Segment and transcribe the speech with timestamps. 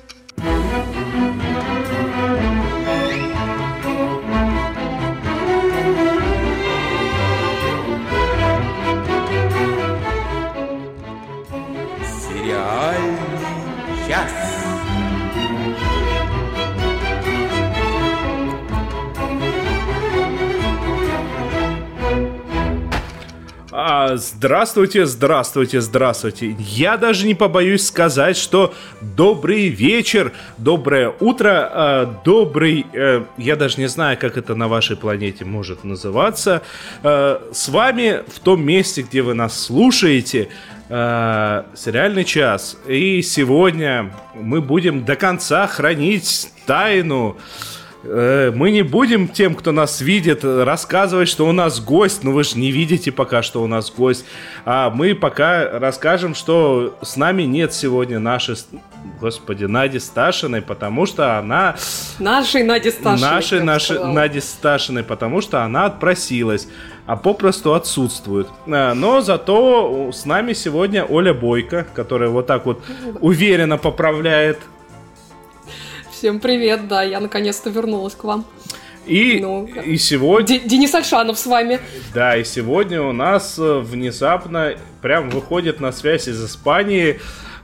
[0.00, 0.29] Thank you.
[24.16, 26.56] Здравствуйте, здравствуйте, здравствуйте.
[26.58, 32.86] Я даже не побоюсь сказать, что добрый вечер, доброе утро, э, добрый...
[32.92, 36.62] Э, я даже не знаю, как это на вашей планете может называться.
[37.02, 40.48] Э, с вами в том месте, где вы нас слушаете,
[40.88, 42.76] э, сериальный час.
[42.86, 50.00] И сегодня мы будем до конца хранить тайну Э, мы не будем тем, кто нас
[50.00, 52.24] видит, рассказывать, что у нас гость.
[52.24, 54.24] Ну вы же не видите пока, что у нас гость.
[54.64, 58.56] А мы пока расскажем, что с нами нет сегодня нашей,
[59.20, 61.76] господи, Нади Сташиной, потому что она...
[62.18, 63.30] Нашей Нади Сташиной.
[63.30, 66.68] Нашей, нашей Нади Сташиной, потому что она отпросилась,
[67.06, 68.48] а попросту отсутствует.
[68.66, 72.82] А, но зато с нами сегодня Оля Бойко, которая вот так вот
[73.20, 74.58] уверенно поправляет
[76.20, 78.44] Всем привет, да, я наконец-то вернулась к вам.
[79.06, 80.60] И, ну, и сегодня...
[80.60, 81.80] Д- Денис Альшанов с вами.
[82.12, 87.18] Да, и сегодня у нас э, внезапно прям выходит на связь из Испании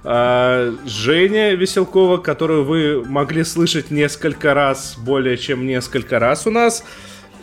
[0.04, 6.82] э, Женя Веселкова, которую вы могли слышать несколько раз, более чем несколько раз у нас.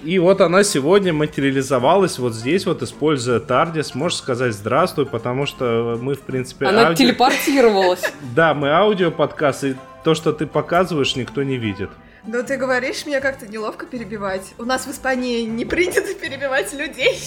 [0.03, 3.94] И вот она сегодня материализовалась вот здесь, вот используя Тардис.
[3.94, 6.66] Можешь сказать здравствуй, потому что мы, в принципе...
[6.66, 7.03] Она ауди...
[7.03, 8.02] телепортировалась.
[8.36, 11.89] Да, мы аудиоподкаст, и то, что ты показываешь, никто не видит.
[12.25, 14.53] Но ты говоришь, мне как-то неловко перебивать.
[14.57, 17.19] У нас в Испании не принято перебивать людей.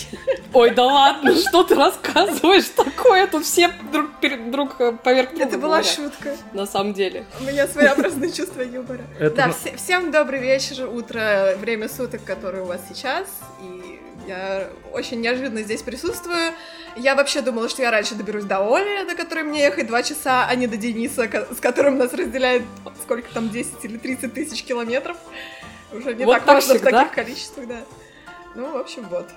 [0.55, 3.27] Ой, да ладно, что ты рассказываешь такое?
[3.27, 4.09] Тут все друг,
[4.51, 6.35] друг э, поверх друга Это была шутка.
[6.55, 7.27] На самом деле.
[7.41, 9.05] У меня своеобразное чувство юмора.
[9.21, 13.27] Да, всем добрый вечер, утро, время суток, которое у вас сейчас.
[13.61, 13.86] И
[14.27, 16.53] я очень неожиданно здесь присутствую.
[16.97, 20.47] Я вообще думала, что я раньше доберусь до Оли, до которой мне ехать два часа,
[20.49, 22.63] а не до Дениса, с которым нас разделяет
[23.03, 25.17] сколько там, 10 или 30 тысяч километров.
[25.93, 26.91] Уже не вот так, так важно всегда?
[26.91, 27.81] в таких количествах, да.
[28.55, 29.29] Ну, в общем, вот.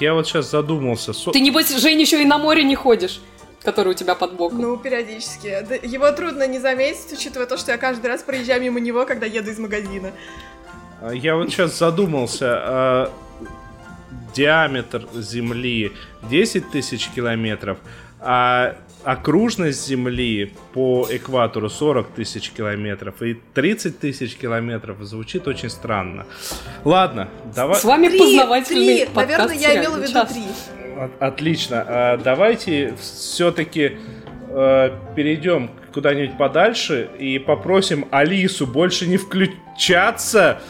[0.00, 1.12] Я вот сейчас задумался.
[1.12, 3.20] Ты, небось, Жень, еще и на море не ходишь?
[3.62, 4.60] который у тебя под боком.
[4.60, 5.46] Ну, периодически.
[5.86, 9.50] Его трудно не заметить, учитывая то, что я каждый раз проезжаю мимо него, когда еду
[9.50, 10.12] из магазина.
[11.00, 13.10] А я вот сейчас задумался.
[14.34, 15.92] Диаметр Земли
[16.28, 17.78] 10 тысяч километров,
[18.20, 26.26] а окружность Земли по экватору 40 тысяч километров и 30 тысяч километров звучит очень странно.
[26.84, 27.76] Ладно, давай...
[27.78, 29.06] С вами три, познавательный три.
[29.06, 29.48] подкаст.
[29.48, 30.44] Наверное, я имела в виду три.
[31.20, 31.84] Отлично.
[31.86, 33.98] А, давайте все-таки
[34.48, 40.60] э, перейдем куда-нибудь подальше и попросим Алису больше не включаться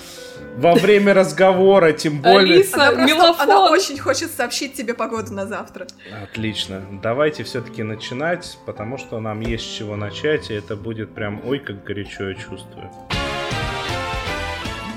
[0.56, 2.60] во время разговора, тем более...
[2.60, 5.86] Алиса, она, просто, она очень хочет сообщить тебе погоду на завтра.
[6.22, 6.82] Отлично.
[7.02, 11.58] Давайте все-таки начинать, потому что нам есть с чего начать, и это будет прям ой,
[11.58, 12.90] как горячо я чувствую.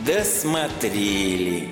[0.05, 1.69] Досмотрели.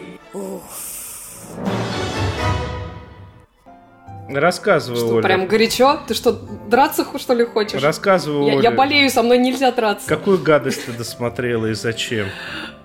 [4.28, 5.24] Рассказывай, что, Оля.
[5.24, 6.00] прям горячо?
[6.08, 7.82] Ты что, драться что ли хочешь?
[7.82, 8.64] Рассказывай, я, Оля.
[8.64, 10.08] Я болею, со мной нельзя драться.
[10.08, 12.28] Какую гадость ты досмотрела и зачем?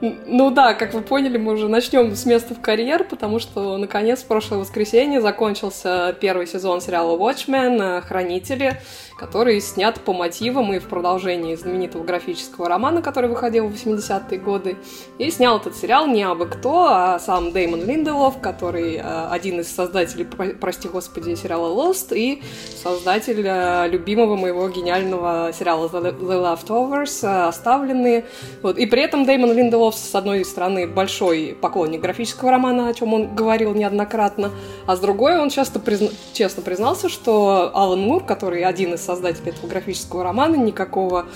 [0.00, 4.20] Ну да, как вы поняли, мы уже начнем с места в карьер, потому что, наконец,
[4.20, 8.80] в прошлое воскресенье закончился первый сезон сериала Watchmen «Хранители»,
[9.20, 14.76] который снят по мотивам и в продолжении знаменитого графического романа, который выходил в 80-е годы.
[15.18, 19.70] И снял этот сериал не абы кто, а сам Дэймон Линделов, который э, один из
[19.70, 22.42] создателей, прости господи, сериала Lost и
[22.82, 28.24] создатель э, любимого моего гениального сериала The Leftovers, э, «Оставленные».
[28.62, 28.78] Вот.
[28.78, 33.34] И при этом Дэймон Линделов, с одной стороны, большой поклонник графического романа, о чем он
[33.34, 34.50] говорил неоднократно,
[34.86, 36.08] а с другой он часто призна...
[36.32, 41.26] честно признался, что Алан Мур, который один из создатель этого графического романа, никакого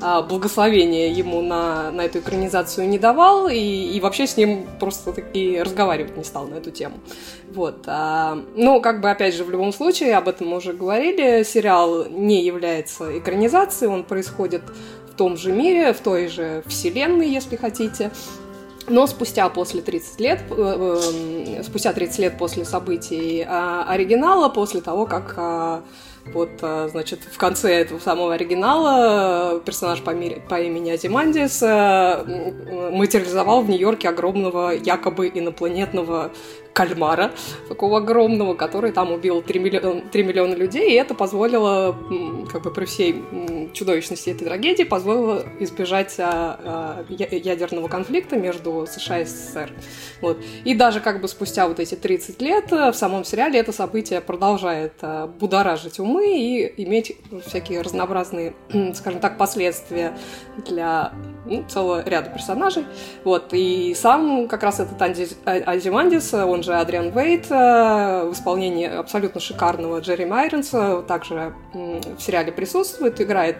[0.00, 5.12] а, благословения ему на, на эту экранизацию не давал, и, и вообще с ним просто
[5.12, 6.98] таки разговаривать не стал на эту тему.
[7.52, 7.84] Вот.
[7.86, 12.06] А, ну, как бы, опять же, в любом случае, об этом мы уже говорили, сериал
[12.08, 14.62] не является экранизацией, он происходит
[15.10, 18.12] в том же мире, в той же вселенной, если хотите.
[18.86, 20.98] Но спустя после 30 лет, э,
[21.58, 25.80] э, спустя 30 лет после событий э, оригинала, после того, как э,
[26.32, 32.90] вот, а, значит, в конце этого самого оригинала персонаж по, мире, по имени Азимандис э,
[32.92, 36.32] материализовал в Нью-Йорке огромного якобы инопланетного
[36.74, 37.30] кальмара,
[37.68, 41.96] такого огромного, который там убил 3 миллиона, 3 миллиона людей, и это позволило,
[42.52, 43.22] как бы при всей
[43.72, 49.70] чудовищности этой трагедии, позволило избежать а, а, ядерного конфликта между США и СССР.
[50.20, 50.38] Вот.
[50.64, 54.94] И даже как бы спустя вот эти 30 лет в самом сериале это событие продолжает
[55.02, 57.16] а, будоражить умы и иметь
[57.46, 58.54] всякие разнообразные,
[58.94, 60.18] скажем так, последствия
[60.66, 61.12] для
[61.46, 62.84] ну, целого ряда персонажей.
[63.22, 63.52] Вот.
[63.52, 69.40] И сам как раз этот Анди, Азимандис, он же Адриан Вейт, э, в исполнении абсолютно
[69.40, 73.56] шикарного Джерри Майронса, также в сериале присутствует, играет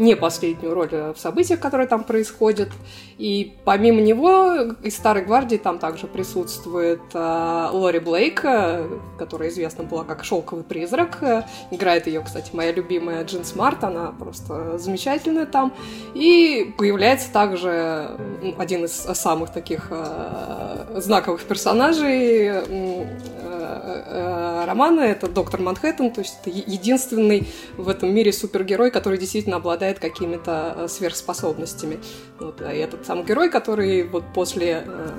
[0.00, 2.70] не последнюю роль в событиях, которые там происходят.
[3.18, 8.88] И помимо него из Старой Гвардии там также присутствует э, Лори Блейк, э,
[9.18, 11.22] которая известна была как Шелковый призрак.
[11.70, 15.72] Играет ее, кстати, моя любимая Джин Смарт, она просто замечательная там.
[16.14, 18.16] И появляется также
[18.58, 26.38] один из самых таких э, знаковых персонажей э, э, романа, это доктор Манхэттен, то есть
[26.40, 31.98] это единственный в этом мире супергерой, который действительно обладает какими-то э, сверхспособностями.
[32.38, 35.10] Вот, и этот сам герой, который вот после э,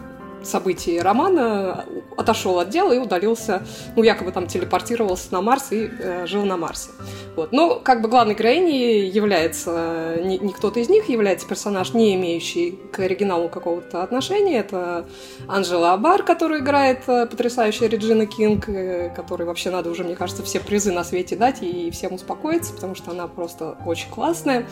[0.44, 1.86] событий романа
[2.18, 3.64] отошел от дела и удалился,
[3.96, 6.90] ну, якобы там телепортировался на Марс и э, жил на Марсе.
[7.36, 7.52] Вот.
[7.52, 12.80] Но как бы главной героиней является не, не кто-то из них, является персонаж, не имеющий
[12.92, 14.60] к оригиналу какого-то отношения.
[14.60, 15.06] Это
[15.48, 20.44] Анжела Абар, которая играет э, потрясающая Реджина Кинг, э, которой вообще надо уже, мне кажется,
[20.44, 24.66] все призы на свете дать и всем успокоиться, потому что она просто очень классная.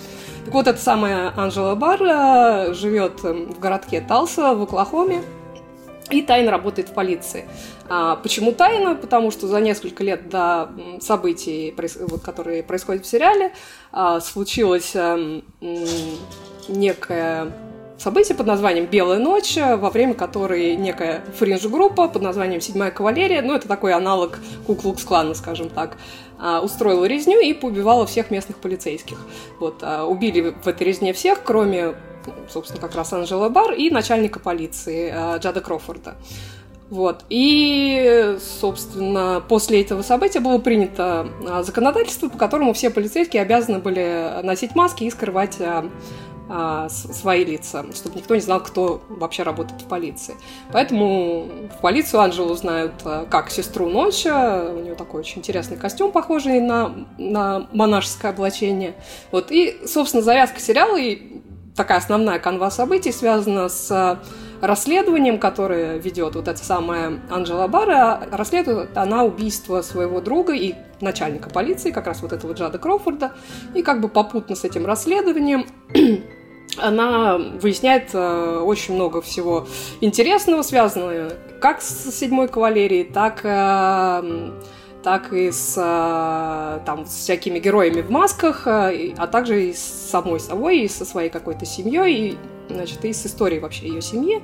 [0.46, 5.22] Так вот, эта самая Анжела Бар э, живет в городке Талса в Оклахоме,
[6.10, 7.46] и тайно работает в полиции.
[7.88, 8.96] А, почему тайно?
[8.96, 10.70] Потому что за несколько лет до
[11.02, 11.74] событий,
[12.24, 13.52] которые происходят в сериале,
[13.92, 15.42] а, случилось а,
[16.68, 17.52] некое
[17.98, 23.56] событие под названием «Белая ночь», во время которой некая фринж-группа под названием «Седьмая кавалерия», ну,
[23.56, 25.98] это такой аналог Куклукс-клана, скажем так,
[26.40, 29.18] а, устроила резню и поубивала всех местных полицейских.
[29.60, 31.96] Вот, убили в этой резне всех, кроме
[32.50, 36.16] собственно, как раз Анжела Бар и начальника полиции э, Джада Крофорда.
[36.90, 37.24] Вот.
[37.30, 44.42] И, собственно, после этого события было принято э, законодательство, по которому все полицейские обязаны были
[44.44, 45.90] носить маски и скрывать э,
[46.90, 50.34] свои лица, чтобы никто не знал, кто вообще работает в полиции.
[50.72, 51.48] Поэтому
[51.78, 52.94] в полицию Анжелу знают
[53.30, 58.96] как сестру Ночи, у нее такой очень интересный костюм, похожий на, на монашеское облачение.
[59.32, 59.52] Вот.
[59.52, 60.98] И, собственно, завязка сериала
[61.80, 64.18] такая основная канва событий связана с э,
[64.60, 68.28] расследованием, которое ведет вот эта самая Анжела Бара.
[68.34, 73.32] Расследует она убийство своего друга и начальника полиции, как раз вот этого Джада Кроуфорда.
[73.76, 75.68] И как бы попутно с этим расследованием
[76.78, 79.66] она выясняет э, очень много всего
[80.02, 81.32] интересного, связанного
[81.62, 84.52] как с седьмой кавалерией, так э,
[85.04, 89.80] так и с, э, там, с всякими героями в масках, э, а также и с
[89.80, 92.38] самой собой, и со своей какой-то семьей, и,
[92.70, 94.42] значит, и с историей вообще ее семьи.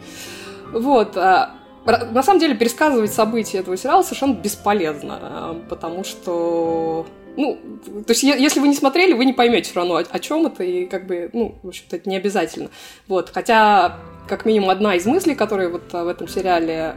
[0.71, 1.17] Вот.
[1.17, 1.49] Э,
[1.85, 7.05] на самом деле пересказывать события этого сериала совершенно бесполезно, потому что
[7.37, 7.59] ну,
[8.07, 10.63] то есть, если вы не смотрели, вы не поймете все равно, о, о чем это,
[10.63, 12.69] и как бы, ну, в общем-то, это не обязательно.
[13.07, 13.97] Вот, хотя,
[14.27, 16.95] как минимум, одна из мыслей, которые вот в этом сериале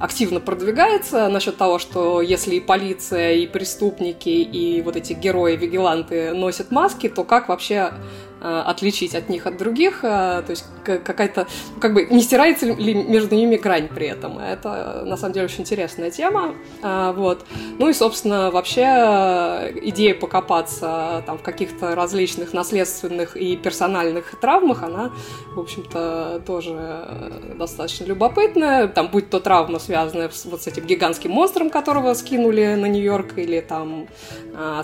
[0.00, 6.70] активно продвигается насчет того, что если и полиция, и преступники, и вот эти герои-вигиланты носят
[6.70, 7.92] маски, то как вообще
[8.40, 11.46] отличить от них от других, э, то есть какая-то,
[11.78, 14.38] как бы не стирается ли между ними грань при этом.
[14.38, 17.44] Это на самом деле очень интересная тема, э, вот.
[17.78, 25.12] Ну и, собственно, вообще идея покопаться там в каких-то различных наследственных и персональных травмах, она,
[25.54, 28.88] в общем-то, тоже достаточно любопытная.
[28.88, 33.60] Там, будь то травма, связанная вот с этим гигантским монстром, которого скинули на Нью-Йорк, или
[33.60, 34.08] там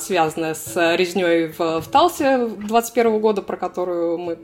[0.01, 4.39] связанная с резней в, в Талсе 21 года, про которую мы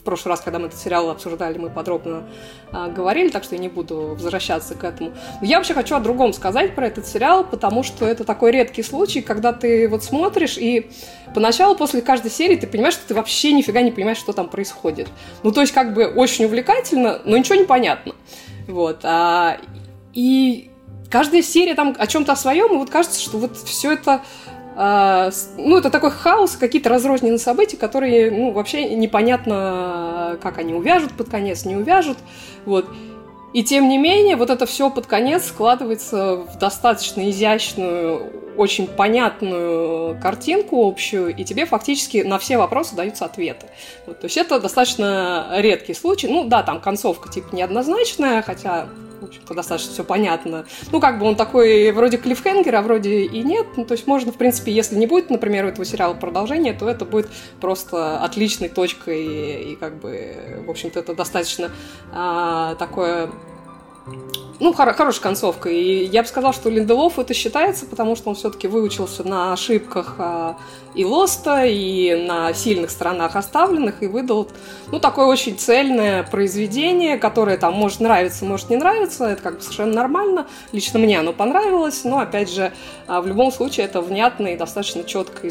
[0.00, 2.26] в прошлый раз, когда мы этот сериал обсуждали, мы подробно
[2.72, 5.12] а, говорили, так что я не буду возвращаться к этому.
[5.40, 8.82] Но я вообще хочу о другом сказать про этот сериал, потому что это такой редкий
[8.82, 10.90] случай, когда ты вот смотришь и
[11.34, 15.08] поначалу после каждой серии ты понимаешь, что ты вообще нифига не понимаешь, что там происходит.
[15.42, 18.14] Ну, то есть как бы очень увлекательно, но ничего не понятно.
[18.66, 19.00] Вот.
[19.02, 19.58] А,
[20.14, 20.70] и
[21.10, 24.22] каждая серия там о чем-то своем, и вот кажется, что вот все это
[25.58, 31.28] ну, это такой хаос, какие-то разрозненные события, которые, ну, вообще непонятно, как они увяжут под
[31.28, 32.16] конец, не увяжут,
[32.64, 32.88] вот.
[33.52, 40.20] И тем не менее, вот это все под конец складывается в достаточно изящную, очень понятную
[40.20, 43.66] картинку общую, и тебе фактически на все вопросы даются ответы.
[44.06, 46.28] Вот, то есть это достаточно редкий случай.
[46.28, 48.86] Ну да, там концовка типа неоднозначная, хотя
[49.20, 50.66] в общем-то, достаточно все понятно.
[50.92, 53.66] Ну, как бы он такой вроде клиффхенгер, а вроде и нет.
[53.76, 57.04] Ну, то есть можно, в принципе, если не будет, например, этого сериала продолжения, то это
[57.04, 57.28] будет
[57.60, 61.70] просто отличной точкой и, и как бы, в общем-то, это достаточно
[62.12, 63.30] а, такое
[64.60, 65.70] ну, хор- хорошая концовка.
[65.70, 70.16] И я бы сказала, что Линделов это считается, потому что он все-таки выучился на ошибках
[70.18, 70.56] а,
[70.94, 74.48] и Лоста, и на сильных сторонах оставленных, и выдал,
[74.92, 79.62] ну, такое очень цельное произведение, которое там может нравиться, может не нравиться, это как бы
[79.62, 80.46] совершенно нормально.
[80.72, 82.72] Лично мне оно понравилось, но, опять же,
[83.06, 85.50] а, в любом случае это внятное и достаточно четкое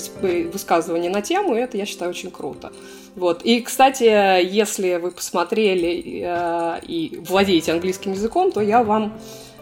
[0.52, 2.72] высказывание на тему, и это, я считаю, очень круто.
[3.16, 3.42] Вот.
[3.44, 8.99] И, кстати, если вы посмотрели э, и владеете английским языком, то я вам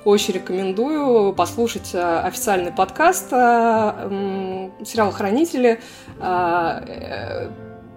[0.07, 5.81] очень рекомендую послушать э, официальный подкаст э, сериала «Хранители»,
[6.19, 7.49] э,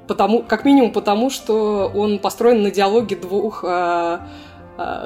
[0.08, 3.64] потому, как минимум потому, что он построен на диалоге двух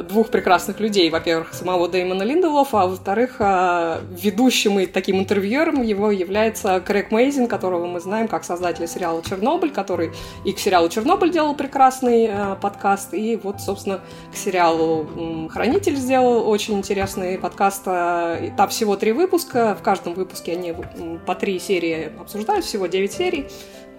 [0.09, 1.11] двух прекрасных людей.
[1.11, 7.49] Во-первых, самого Дэймона Линделофа, а во-вторых, э, ведущим и таким интервьюером его является Крэг Мейзин,
[7.49, 10.13] которого мы знаем как создателя сериала «Чернобыль», который
[10.45, 14.01] и к сериалу «Чернобыль» делал прекрасный э, подкаст, и вот, собственно,
[14.33, 17.85] к сериалу «Хранитель» сделал очень интересный подкаст.
[17.85, 20.75] Там всего три выпуска, в каждом выпуске они
[21.27, 23.47] по три серии обсуждают, всего девять серий.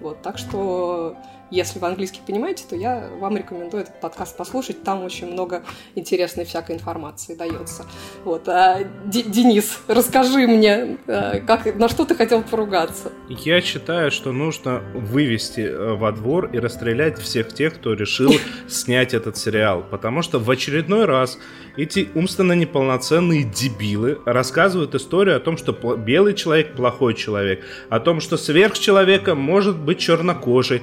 [0.01, 1.15] Вот, так что
[1.51, 4.83] если вы английский понимаете, то я вам рекомендую этот подкаст послушать.
[4.83, 5.63] Там очень много
[5.95, 7.85] интересной всякой информации дается.
[8.23, 8.47] Вот.
[8.47, 13.11] А, Денис, расскажи мне, э, как, на что ты хотел поругаться?
[13.29, 18.33] Я считаю, что нужно вывести э, во двор и расстрелять всех тех, кто решил
[18.67, 19.83] снять этот сериал.
[19.89, 21.37] Потому что в очередной раз
[21.77, 28.21] эти умственно неполноценные дебилы рассказывают историю о том, что белый человек плохой человек, о том,
[28.21, 30.81] что сверхчеловеком может быть чернокожий,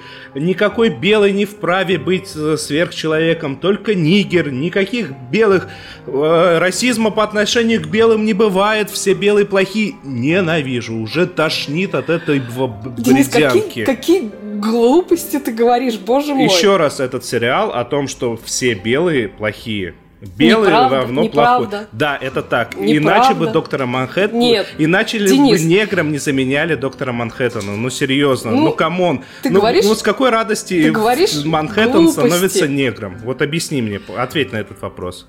[0.52, 5.68] никакой белый не вправе быть э, сверхчеловеком, только нигер, никаких белых,
[6.06, 9.94] э, расизма по отношению к белым не бывает, все белые плохие.
[10.04, 13.85] Ненавижу, уже тошнит от этой бредянки.
[13.85, 14.30] Какие, какие
[14.61, 16.44] глупости ты говоришь, боже мой.
[16.44, 19.94] Еще раз этот сериал о том, что все белые плохие.
[20.37, 21.69] Белое неправда, равно неправда.
[21.69, 21.88] плохое.
[21.93, 22.76] Да, это так.
[22.76, 22.97] Неправда.
[22.97, 24.38] Иначе бы доктора Манхэттена...
[24.38, 24.69] Нет.
[24.79, 25.61] Иначе Денис.
[25.61, 27.76] бы негром не заменяли доктора Манхэттена.
[27.76, 28.52] Ну, серьезно.
[28.52, 29.25] Ну, ну come on.
[29.43, 29.85] Ты ну, говоришь...
[29.85, 32.21] Ну, с какой радости ты говоришь Манхэттен глупости.
[32.21, 33.19] становится негром?
[33.25, 35.26] Вот объясни мне, ответь на этот вопрос.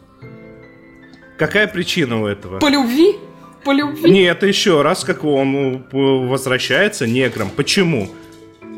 [1.39, 2.59] Какая причина у этого?
[2.59, 3.15] По любви?
[3.63, 4.11] По любви?
[4.11, 7.49] Нет, еще раз, как он возвращается негром.
[7.49, 8.09] Почему?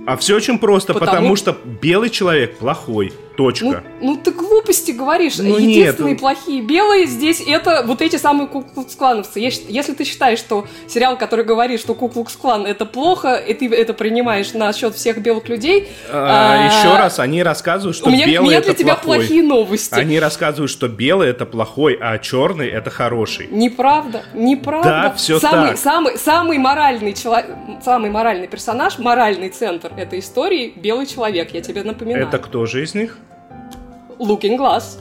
[0.08, 3.12] А все очень просто, потому, потому что белый человек плохой.
[3.36, 3.84] Точка.
[4.02, 5.38] Ну, ну ты глупости говоришь.
[5.38, 6.20] Ну, Единственные нет.
[6.20, 9.40] плохие белые здесь это вот эти самые куклукс-клановцы.
[9.40, 14.54] Если ты считаешь, что сериал, который говорит, что куклукс-клан это плохо, и ты это принимаешь
[14.54, 15.90] на счет всех белых людей...
[16.10, 18.96] А, а, еще раз, они рассказывают, что у меня, белый у меня это для тебя
[18.96, 19.20] плохой.
[19.20, 19.94] плохие новости.
[19.94, 23.48] Они рассказывают, что белый это плохой, а черный это хороший.
[23.52, 24.90] Неправда, неправда.
[24.90, 25.78] Да, все самый, так.
[25.78, 27.52] Самый, самый моральный человек,
[27.84, 32.28] самый моральный персонаж, моральный центр этой истории белый человек, я тебе напоминаю.
[32.28, 33.18] Это кто же из них?
[34.20, 35.00] Looking Glass.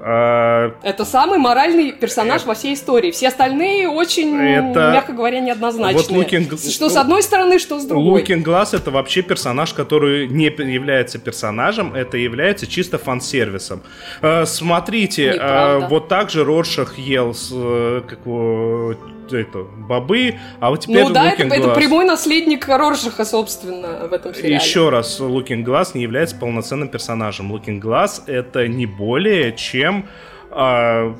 [0.00, 0.72] А...
[0.82, 2.48] Это самый моральный персонаж это...
[2.48, 3.10] во всей истории.
[3.10, 4.92] Все остальные очень, это...
[4.92, 6.02] мягко говоря, неоднозначные.
[6.02, 6.70] Вот Looking...
[6.72, 8.22] Что с одной стороны, что с другой.
[8.22, 13.82] Looking Glass это вообще персонаж, который не является персонажем, это является чисто фан-сервисом.
[14.22, 18.94] А, смотрите, а, вот так же Роршах ел с, э, как его,
[19.32, 24.34] это, бобы, а вот теперь Ну да, это, это прямой наследник Роршаха, собственно, в этом
[24.34, 24.56] сериале.
[24.56, 27.52] Еще раз, Looking Glass не является полноценным персонажем.
[27.54, 30.06] Looking Glass это не более чем
[30.50, 31.14] а,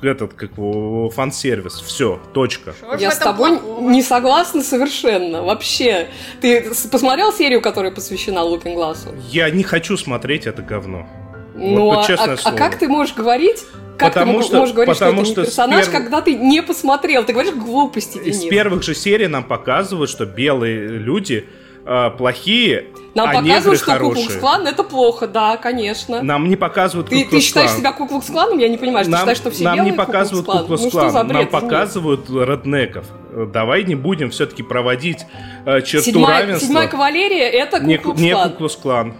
[0.00, 1.74] этот как фан-сервис.
[1.80, 2.74] Все, точка.
[2.98, 3.90] Я с тобой плохого?
[3.90, 5.42] не согласна совершенно.
[5.42, 6.08] Вообще.
[6.40, 9.14] Ты посмотрел серию, которая посвящена Looking Glass?
[9.30, 11.06] Я не хочу смотреть это говно.
[11.54, 13.64] Ну, вот, а, а, а как ты можешь говорить
[13.98, 15.92] как потому ты что, можешь говорить, потому что это не персонаж, перв...
[15.92, 17.24] когда ты не посмотрел?
[17.24, 18.42] Ты говоришь глупости, Денис.
[18.42, 21.48] Из первых же серий нам показывают, что белые люди
[21.84, 26.22] э, плохие, нам а показывают, что Куклукс-клан это плохо, да, конечно.
[26.22, 28.58] Нам не показывают Ты, ты считаешь себя Куклукс-кланом?
[28.58, 32.30] Я не понимаю, что нам, считаешь, что все Нам не показывают Куклукс-клан, ну, нам показывают
[32.30, 33.06] роднеков.
[33.52, 35.26] Давай не будем все-таки проводить
[35.66, 36.66] э, черту седьмая, равенства.
[36.66, 38.16] Седьмая кавалерия это Куклукс-клан.
[38.16, 39.14] Не, не Куклукс-клан.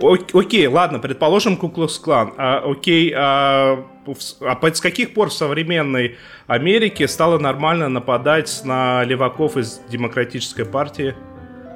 [0.00, 2.34] Окей, ладно, предположим Куклукс-клан.
[2.36, 3.84] А, окей, а,
[4.40, 11.14] а с каких пор в современной Америке стало нормально нападать на леваков из Демократической партии?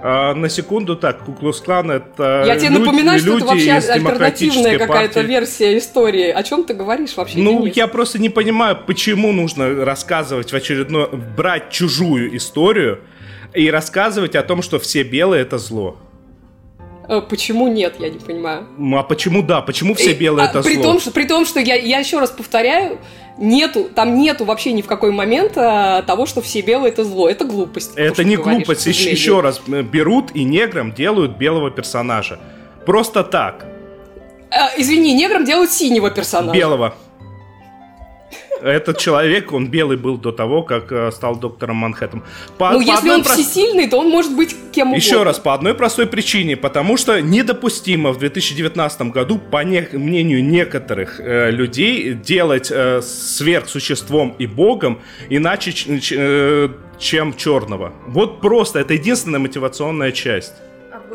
[0.04, 4.78] А, на секунду так, Куклус-клан это Я тебе люди, напоминаю, что люди это вообще альтернативная
[4.78, 6.28] какая-то версия истории.
[6.28, 7.38] О чем ты говоришь вообще?
[7.38, 7.76] Ну, Денис?
[7.76, 11.08] я просто не понимаю, почему нужно рассказывать в очередной...
[11.08, 13.00] брать чужую историю
[13.54, 15.96] и рассказывать о том, что все белые это зло.
[17.08, 18.66] Э, почему нет, я не понимаю.
[18.94, 19.60] А почему да?
[19.60, 20.82] Почему все белые а, это при зло?
[20.84, 22.98] Том, что, при том, что я, я еще раз повторяю,
[23.38, 27.28] нету, там нету вообще ни в какой момент а, того, что все белые это зло.
[27.28, 27.92] Это глупость.
[27.96, 28.86] Это не говоришь, глупость.
[28.86, 32.38] Еще, еще раз, э, берут и неграм делают белого персонажа.
[32.86, 33.66] Просто так.
[34.50, 36.58] А, извини, неграм делают синего персонажа.
[36.58, 36.94] Белого.
[38.62, 42.22] Этот человек, он белый был до того, как э, стал доктором Манхэттем.
[42.58, 43.32] По, ну, по если он про...
[43.32, 45.04] всесильный, то он может быть кем угодно.
[45.04, 49.88] Еще раз, по одной простой причине, потому что недопустимо в 2019 году, по не...
[49.92, 55.72] мнению некоторых э, людей, делать э, сверхсуществом и богом иначе,
[56.12, 57.92] э, чем черного.
[58.06, 60.54] Вот просто, это единственная мотивационная часть.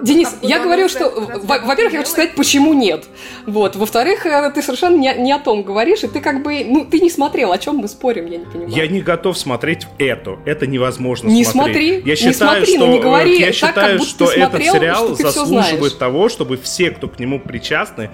[0.01, 3.05] Денис, я говорю, что, во-первых, я хочу сказать, почему нет.
[3.45, 3.75] Вот.
[3.75, 6.99] Во-вторых, э, ты совершенно не, не о том говоришь, и ты как бы, ну, ты
[6.99, 8.69] не смотрел, о чем мы спорим, я не понимаю.
[8.69, 10.37] Я не готов смотреть это.
[10.45, 12.03] Это невозможно не смотреть.
[12.03, 14.63] Смотри, я считаю, не смотри, что, не говори я так, считаю, как что смотрел, этот
[14.63, 18.09] сериал что заслуживает того, чтобы все, кто к нему причастны,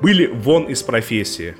[0.00, 1.56] были вон из профессии.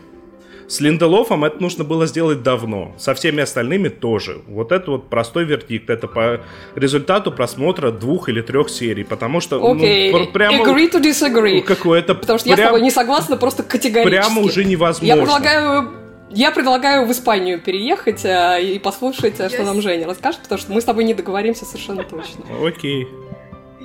[0.68, 2.94] С Линделофом это нужно было сделать давно.
[2.98, 4.42] Со всеми остальными тоже.
[4.46, 5.90] Вот это вот простой вердикт.
[5.90, 6.40] Это по
[6.74, 9.04] результату просмотра двух или трех серий.
[9.04, 10.10] Потому что okay.
[10.12, 10.64] ну, прямо...
[10.64, 11.60] Agree to disagree.
[11.62, 12.14] Какое-то...
[12.14, 12.58] Потому что прям...
[12.58, 14.22] я с тобой не согласна просто категорически.
[14.22, 15.06] Прямо уже невозможно.
[15.06, 19.50] Я предлагаю я предлагаю в Испанию переехать а, и послушать, yes.
[19.50, 22.44] что нам Женя расскажет, потому что мы с тобой не договоримся совершенно точно.
[22.66, 23.04] Окей.
[23.04, 23.08] Okay.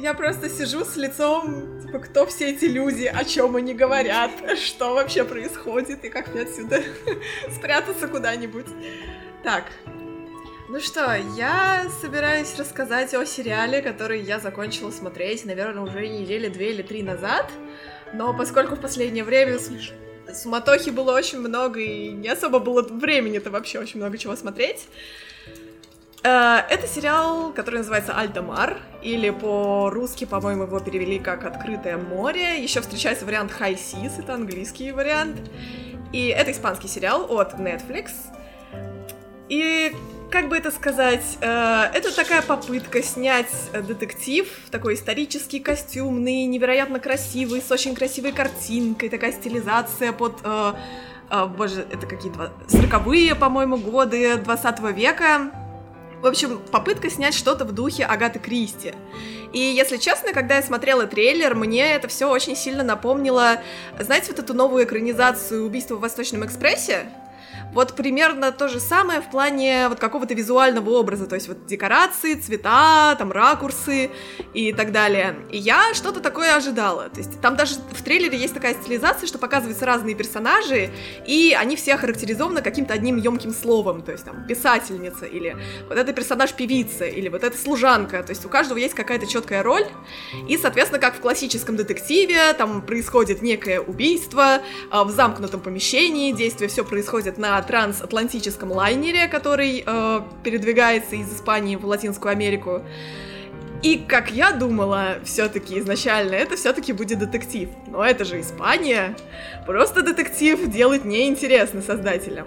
[0.01, 4.93] Я просто сижу с лицом, типа, кто все эти люди, о чем они говорят, что
[4.93, 6.81] вообще происходит, и как мне отсюда
[7.53, 8.67] спрятаться куда-нибудь.
[9.43, 9.65] Так,
[10.69, 16.71] ну что, я собираюсь рассказать о сериале, который я закончила смотреть, наверное, уже недели две
[16.71, 17.51] или три назад,
[18.13, 19.57] но поскольку в последнее время
[20.33, 24.87] суматохи было очень много, и не особо было времени-то вообще очень много чего смотреть,
[26.21, 32.61] это сериал, который называется «Альдамар», или по-русски, по-моему, его перевели как «Открытое море».
[32.61, 35.37] Еще встречается вариант «High Seas», это английский вариант.
[36.11, 38.11] И это испанский сериал от Netflix.
[39.47, 39.95] И
[40.29, 47.61] как бы это сказать, э, это такая попытка снять детектив, такой исторический, костюмный, невероятно красивый,
[47.61, 50.39] с очень красивой картинкой, такая стилизация под...
[50.43, 50.73] Э,
[51.31, 55.51] э, боже, это какие то сороковые, по-моему, годы 20 века
[56.21, 58.93] в общем, попытка снять что-то в духе Агаты Кристи.
[59.53, 63.61] И, если честно, когда я смотрела трейлер, мне это все очень сильно напомнило,
[63.99, 67.05] знаете, вот эту новую экранизацию «Убийства в Восточном экспрессе»,
[67.73, 72.35] вот примерно то же самое в плане вот какого-то визуального образа, то есть вот декорации,
[72.35, 74.09] цвета, там ракурсы
[74.53, 75.35] и так далее.
[75.51, 77.09] И я что-то такое ожидала.
[77.09, 80.89] То есть там даже в трейлере есть такая стилизация, что показываются разные персонажи,
[81.25, 84.01] и они все охарактеризованы каким-то одним емким словом.
[84.01, 85.55] То есть там писательница, или
[85.87, 88.23] вот это персонаж певица, или вот это служанка.
[88.23, 89.85] То есть у каждого есть какая-то четкая роль.
[90.47, 96.69] И, соответственно, как в классическом детективе, там происходит некое убийство а, в замкнутом помещении, действие
[96.69, 102.81] все происходит на трансатлантическом лайнере, который э, передвигается из Испании в Латинскую Америку.
[103.81, 107.69] И как я думала, все-таки изначально это все-таки будет детектив.
[107.87, 109.15] Но это же Испания.
[109.65, 112.45] Просто детектив делать неинтересно создателям.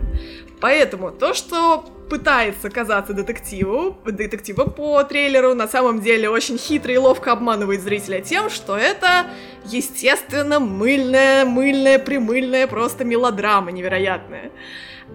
[0.61, 6.99] Поэтому то, что пытается казаться детективу, детективом по трейлеру, на самом деле очень хитро и
[6.99, 9.27] ловко обманывает зрителя тем, что это,
[9.65, 14.53] естественно, мыльная, мыльная, примыльная, просто мелодрама невероятная.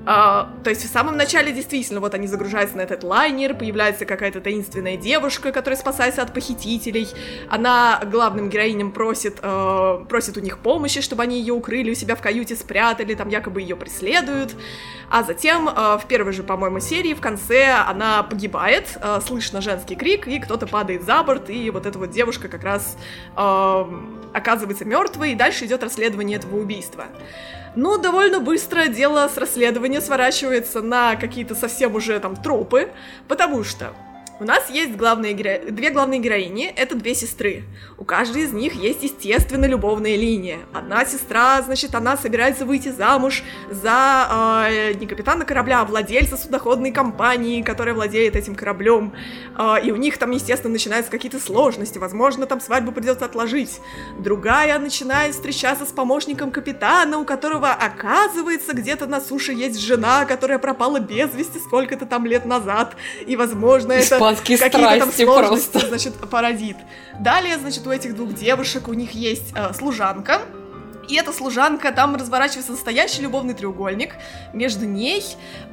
[0.06, 4.40] А, то есть в самом начале действительно вот они загружаются на этот лайнер, появляется какая-то
[4.40, 7.10] таинственная девушка, которая спасается от похитителей.
[7.50, 12.16] Она главным героиням просит, э, просит у них помощи, чтобы они ее укрыли у себя
[12.16, 14.56] в каюте, спрятали, там якобы ее преследуют.
[15.10, 19.96] А затем э, в первой же, по-моему, серии в конце она погибает, э, слышно женский
[19.96, 22.98] крик, и кто-то падает за борт, и вот эта вот девушка как раз
[23.36, 23.86] э,
[24.34, 27.06] оказывается мертвой, и дальше идет расследование этого убийства.
[27.78, 32.90] Но довольно быстро дело с расследования сворачивается на какие-то совсем уже там тропы,
[33.28, 33.94] потому что
[34.40, 35.72] у нас есть главные геро...
[35.72, 37.64] две главные героини, это две сестры.
[37.98, 40.60] У каждой из них есть, естественно, любовная линия.
[40.74, 46.92] Одна сестра, значит, она собирается выйти замуж за э, не капитана корабля, а владельца судоходной
[46.92, 49.14] компании, которая владеет этим кораблем.
[49.58, 51.98] Э, и у них там, естественно, начинаются какие-то сложности.
[51.98, 53.80] Возможно, там свадьбу придется отложить.
[54.20, 60.60] Другая начинает встречаться с помощником капитана, у которого, оказывается, где-то на суше есть жена, которая
[60.60, 62.96] пропала без вести сколько-то там лет назад.
[63.26, 64.27] И, возможно, это
[65.00, 65.88] Там сложности, просто.
[65.90, 66.78] значит, породит.
[67.20, 70.42] Далее, значит, у этих двух девушек у них есть э, служанка,
[71.08, 74.16] И эта служанка, там разворачивается настоящий любовный треугольник
[74.54, 75.24] между ней,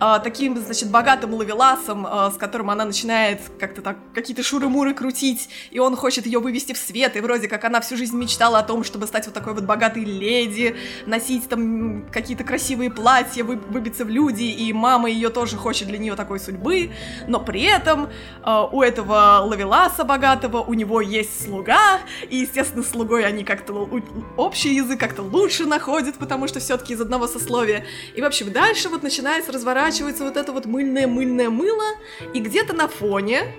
[0.00, 5.48] э, таким, значит, богатым ловеласом, э, с которым она начинает как-то так какие-то шуры-муры крутить,
[5.70, 8.62] и он хочет ее вывести в свет, и вроде как она всю жизнь мечтала о
[8.62, 14.04] том, чтобы стать вот такой вот богатой леди, носить там какие-то красивые платья, вы, выбиться
[14.04, 16.92] в люди, и мама ее тоже хочет для нее такой судьбы,
[17.26, 18.08] но при этом
[18.44, 23.88] э, у этого ловеласа богатого у него есть слуга, и, естественно, слугой они как-то
[24.36, 27.84] общий язык как-то лучше находит, потому что все-таки из одного сословия.
[28.14, 31.96] И, в общем, дальше вот начинается разворачиваться вот это вот мыльное-мыльное мыло,
[32.32, 33.54] и где-то на фоне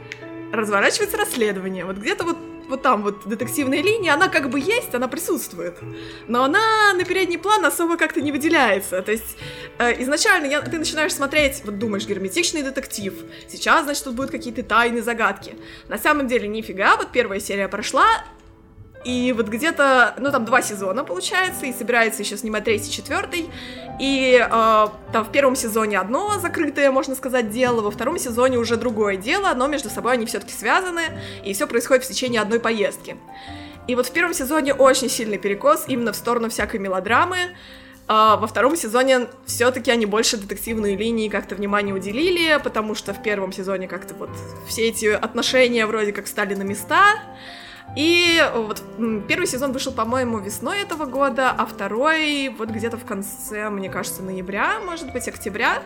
[0.51, 1.85] разворачивается расследование.
[1.85, 5.77] Вот где-то вот вот там вот детективная линия, она как бы есть, она присутствует,
[6.27, 9.01] но она на передний план особо как-то не выделяется.
[9.01, 9.37] То есть
[9.77, 13.13] э, изначально я, ты начинаешь смотреть, вот думаешь, герметичный детектив,
[13.47, 15.55] сейчас, значит, тут будут какие-то тайны, загадки.
[15.87, 18.05] На самом деле нифига, вот первая серия прошла,
[19.05, 23.49] и вот где-то, ну там два сезона получается, и собирается еще снимать третий, четвертый.
[23.99, 28.77] И э, там в первом сезоне одно закрытое, можно сказать, дело, во втором сезоне уже
[28.77, 31.03] другое дело, но между собой они все-таки связаны,
[31.45, 33.15] и все происходит в течение одной поездки.
[33.87, 37.55] И вот в первом сезоне очень сильный перекос именно в сторону всякой мелодрамы.
[38.07, 43.21] А во втором сезоне все-таки они больше детективные линии как-то внимание уделили, потому что в
[43.23, 44.29] первом сезоне как-то вот
[44.67, 47.19] все эти отношения вроде как стали на места.
[47.95, 48.83] И вот
[49.27, 54.21] первый сезон вышел, по-моему, весной этого года, а второй вот где-то в конце, мне кажется,
[54.21, 55.81] ноября, может быть, октября.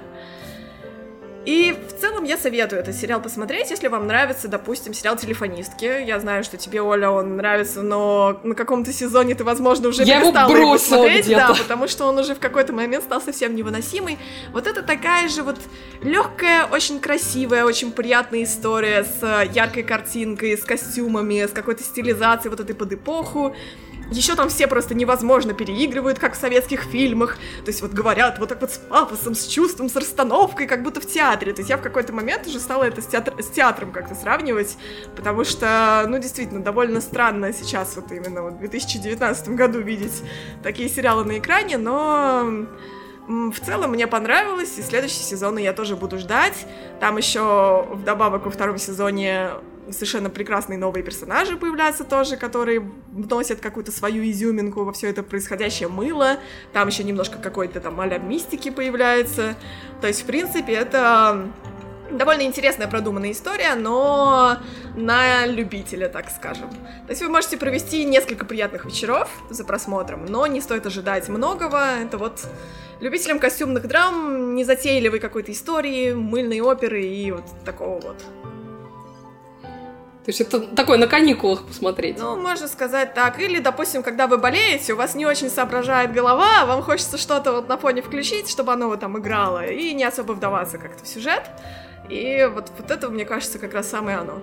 [1.49, 6.05] И в целом я советую этот сериал посмотреть, если вам нравится, допустим, сериал «Телефонистки».
[6.05, 10.19] Я знаю, что тебе, Оля, он нравится, но на каком-то сезоне ты, возможно, уже я
[10.19, 11.27] перестала его, его смотреть.
[11.27, 14.19] Да, потому что он уже в какой-то момент стал совсем невыносимый.
[14.53, 15.57] Вот это такая же вот
[16.03, 22.59] легкая, очень красивая, очень приятная история с яркой картинкой, с костюмами, с какой-то стилизацией вот
[22.59, 23.55] этой под эпоху.
[24.11, 27.37] Еще там все просто невозможно переигрывают, как в советских фильмах.
[27.63, 30.99] То есть вот говорят вот так вот с пафосом, с чувством, с расстановкой, как будто
[30.99, 31.53] в театре.
[31.53, 34.77] То есть я в какой-то момент уже стала это с, театр, с театром как-то сравнивать,
[35.15, 40.23] потому что, ну, действительно, довольно странно сейчас вот именно вот в 2019 году видеть
[40.63, 42.67] такие сериалы на экране, но
[43.27, 46.65] в целом мне понравилось, и следующий сезон я тоже буду ждать.
[46.99, 49.51] Там еще вдобавок во втором сезоне
[49.91, 52.79] совершенно прекрасные новые персонажи появляются тоже, которые
[53.11, 56.37] вносят какую-то свою изюминку во все это происходящее мыло.
[56.73, 59.55] Там еще немножко какой-то там а мистики появляется.
[60.01, 61.47] То есть, в принципе, это
[62.11, 64.57] довольно интересная продуманная история, но
[64.95, 66.69] на любителя, так скажем.
[66.69, 71.79] То есть вы можете провести несколько приятных вечеров за просмотром, но не стоит ожидать многого.
[72.01, 72.47] Это вот
[72.99, 78.17] любителям костюмных драм, незатейливой какой-то истории, мыльной оперы и вот такого вот.
[80.29, 82.19] То есть это такое на каникулах посмотреть.
[82.19, 83.39] Ну, можно сказать так.
[83.39, 87.67] Или, допустим, когда вы болеете, у вас не очень соображает голова, вам хочется что-то вот
[87.67, 91.41] на фоне включить, чтобы оно вот там играло, и не особо вдаваться как-то в сюжет.
[92.09, 94.39] И вот, вот это, мне кажется, как раз самое оно.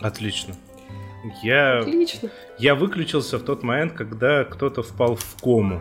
[0.00, 0.56] Отлично.
[1.44, 1.78] Я...
[1.78, 2.30] Отлично.
[2.58, 5.80] Я выключился в тот момент, когда кто-то впал в кому.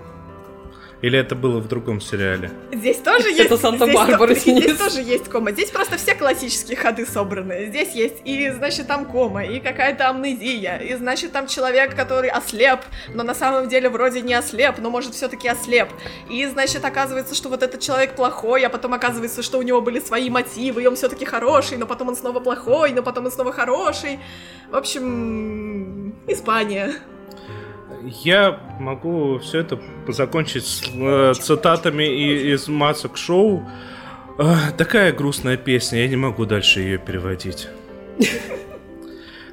[1.03, 2.49] Или это было в другом сериале?
[2.71, 3.41] Здесь тоже есть...
[3.41, 4.33] Это Санта-Барбара.
[4.33, 5.51] Здесь, здесь тоже есть кома.
[5.51, 7.65] Здесь просто все классические ходы собраны.
[7.65, 12.79] Здесь есть и, значит, там кома, и какая-то амнезия, и, значит, там человек, который ослеп,
[13.13, 15.89] но на самом деле вроде не ослеп, но может все-таки ослеп.
[16.29, 19.99] И, значит, оказывается, что вот этот человек плохой, а потом оказывается, что у него были
[19.99, 23.51] свои мотивы, и он все-таки хороший, но потом он снова плохой, но потом он снова
[23.51, 24.21] хороший.
[24.71, 26.93] В общем, Испания
[28.05, 33.63] я могу все это закончить с э, цитатами и, из масок шоу.
[34.37, 37.67] Э, такая грустная песня, я не могу дальше ее переводить.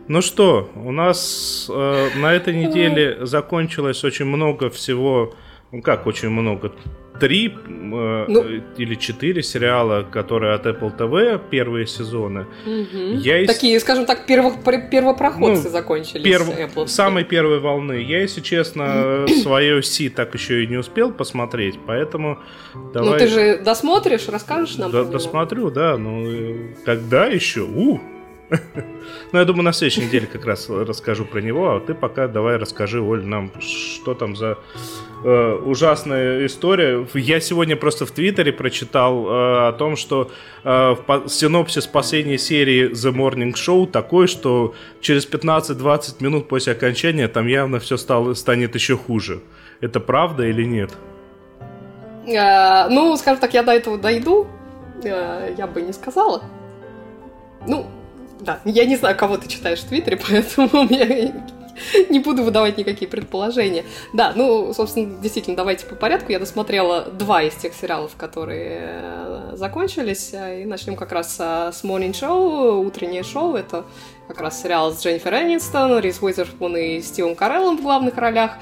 [0.08, 5.34] Ну что, у нас э, на этой неделе закончилось очень много всего,
[5.70, 6.72] ну как очень много,
[7.20, 8.44] три э, ну,
[8.76, 12.46] или четыре сериала, которые от Apple TV, первые сезоны.
[12.66, 13.18] Угу.
[13.18, 13.82] Я Такие, из...
[13.82, 14.52] скажем так, перво...
[14.90, 16.24] первопроходцы ну, закончились.
[16.24, 16.48] Перв...
[16.48, 18.02] Apple Самой первой волны.
[18.02, 22.38] Я, если честно, свое Си так еще и не успел посмотреть, поэтому
[22.92, 23.10] давай...
[23.10, 24.90] Ну ты же досмотришь, расскажешь нам?
[24.90, 25.96] Да, досмотрю, да.
[25.96, 27.60] Ну, когда еще?
[27.60, 28.00] У!
[29.32, 32.56] Ну, я думаю, на следующей неделе как раз расскажу про него, а ты пока давай
[32.56, 34.58] расскажи, Оль, нам, что там за
[35.24, 37.06] э, ужасная история.
[37.14, 40.30] Я сегодня просто в Твиттере прочитал э, о том, что
[40.64, 47.28] э, по, синопсис последней серии The Morning Show такой, что через 15-20 минут после окончания
[47.28, 49.40] там явно все стало, станет еще хуже.
[49.80, 50.90] Это правда или нет?
[52.26, 54.46] Э, ну, скажем так, я до этого дойду.
[55.04, 56.42] Э, я бы не сказала.
[57.66, 57.86] Ну,
[58.40, 61.32] да, я не знаю, кого ты читаешь в Твиттере, поэтому меня
[62.08, 63.84] Не буду выдавать никакие предположения.
[64.12, 66.32] Да, ну, собственно, действительно, давайте по порядку.
[66.32, 70.32] Я досмотрела два из тех сериалов, которые э, закончились.
[70.32, 73.54] И начнем как раз с Morning Show, утреннее шоу.
[73.54, 73.84] Это
[74.28, 78.52] как раз сериал с Дженнифер Энистон, Рис Уизерспун и Стивом Кареллом в главных ролях.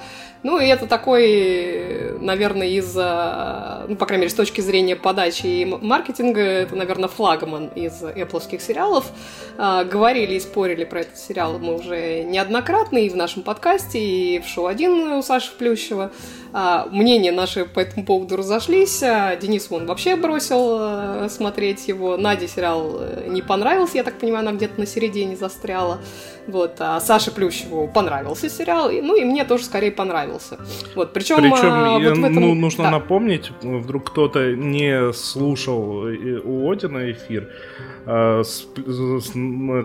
[0.42, 5.64] Ну, и это такой, наверное, из, ну, по крайней мере, с точки зрения подачи и
[5.64, 9.10] маркетинга, это, наверное, флагман из Apple сериалов.
[9.56, 14.38] А, говорили и спорили про этот сериал мы уже неоднократно и в нашем подкасте, и
[14.40, 16.12] в шоу один у Саши Плющева.
[16.52, 19.02] А, мнения наши по этому поводу разошлись.
[19.02, 22.16] А, Денис вон вообще бросил э, смотреть его.
[22.16, 25.98] Наде сериал э, не понравился, я так понимаю, она где-то на середине застряла.
[26.46, 26.76] Вот.
[26.78, 30.58] А Саше Плющеву понравился сериал, ну и мне тоже скорее понравился.
[30.94, 31.12] Вот.
[31.12, 32.34] Причем, Причем а, вот в этом...
[32.34, 32.90] ну, нужно да.
[32.92, 37.50] напомнить, вдруг кто-то не слушал э, у Одина эфир,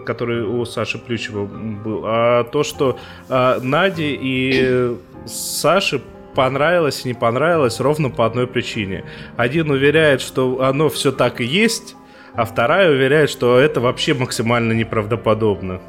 [0.06, 2.98] который у Саши Плющева был, а то, что
[3.28, 4.96] Наде и
[5.26, 6.02] Саше
[6.34, 9.04] понравилось и не понравилось ровно по одной причине.
[9.38, 11.96] Один уверяет, что оно все так и есть,
[12.34, 15.82] а вторая уверяет, что это вообще максимально неправдоподобно.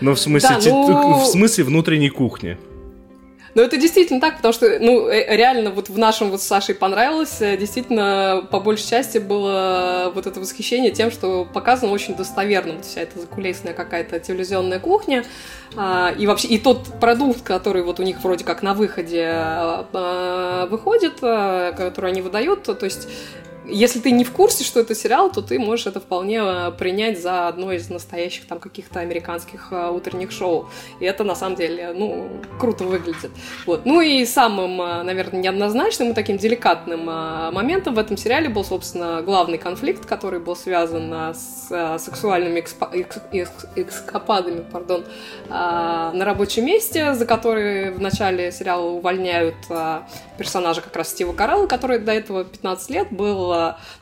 [0.00, 1.18] Но в смысле, да, ну...
[1.20, 2.56] в смысле внутренней кухни.
[3.58, 6.76] Но это действительно так, потому что, ну, э, реально вот в нашем вот с Сашей
[6.76, 12.74] понравилось, э, действительно, по большей части было вот это восхищение тем, что показано очень достоверно,
[12.74, 15.24] вот вся эта закулисная какая-то телевизионная кухня,
[15.74, 19.34] а, и вообще, и тот продукт, который вот у них вроде как на выходе
[20.70, 23.08] выходит, который они выдают, то есть
[23.68, 27.20] если ты не в курсе, что это сериал, то ты можешь это вполне э, принять
[27.20, 30.68] за одно из настоящих там каких-то американских э, утренних шоу.
[31.00, 32.28] И это на самом деле, ну,
[32.58, 33.30] круто выглядит.
[33.66, 33.84] Вот.
[33.84, 39.22] Ну и самым, э, наверное, неоднозначным и таким деликатным моментом в этом сериале был, собственно,
[39.22, 45.04] главный конфликт, который был связан с сексуальными экспо- экскападами пардон,
[45.48, 49.56] на рабочем месте, за которые в начале сериала увольняют
[50.36, 53.52] персонажа как раз Стива Карелла, который до этого 15 лет был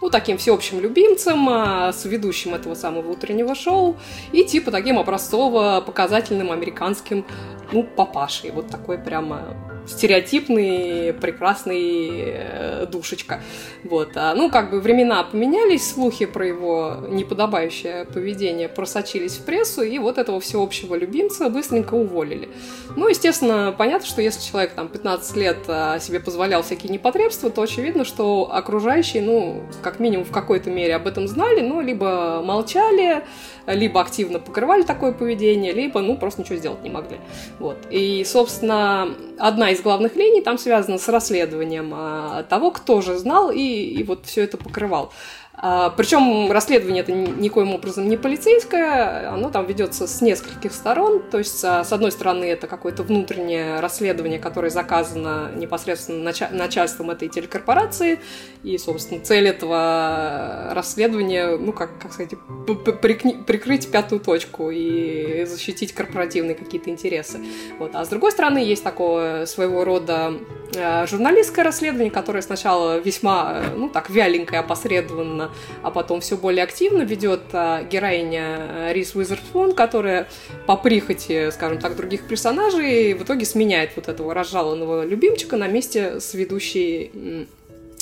[0.01, 3.97] ну, таким всеобщим любимцем, а, с ведущим этого самого утреннего шоу,
[4.33, 7.25] и типа таким образцово-показательным американским,
[7.73, 8.51] ну, папашей.
[8.51, 13.40] Вот такой прямо стереотипный, прекрасный э, душечка.
[13.85, 14.11] Вот.
[14.16, 19.99] А, ну, как бы времена поменялись, слухи про его неподобающее поведение просочились в прессу, и
[19.99, 22.49] вот этого всеобщего любимца быстренько уволили.
[22.96, 27.62] Ну, естественно, понятно, что если человек там 15 лет а, себе позволял всякие непотребства, то
[27.62, 33.25] очевидно, что окружающие, ну, как минимум в какой-то мере об этом знали, но либо молчали,
[33.66, 37.18] либо активно покрывали такое поведение, либо, ну, просто ничего сделать не могли.
[37.59, 37.77] Вот.
[37.90, 43.51] И, собственно, одна из главных линий там связана с расследованием а, того, кто же знал
[43.51, 45.12] и, и вот все это покрывал.
[45.59, 51.23] А, причем расследование это никоим образом не полицейское, оно там ведется с нескольких сторон.
[51.31, 57.29] То есть, а, с одной стороны, это какое-то внутреннее расследование, которое заказано непосредственно начальством этой
[57.29, 58.21] телекорпорации.
[58.62, 62.35] И, собственно, цель этого расследования, ну, как, как сказать,
[62.66, 67.40] прикрыть пятую точку и защитить корпоративные какие-то интересы.
[67.79, 67.95] Вот.
[67.95, 70.35] А с другой стороны, есть такое своего рода
[70.77, 75.45] а, журналистское расследование, которое сначала весьма, ну, так, вяленькое, опосредованно
[75.82, 80.28] а потом все более активно ведет а, героиня э, Рис Уизерфон, которая
[80.66, 86.20] по прихоти, скажем так, других персонажей в итоге сменяет вот этого разжалованного любимчика на месте
[86.20, 87.46] с ведущей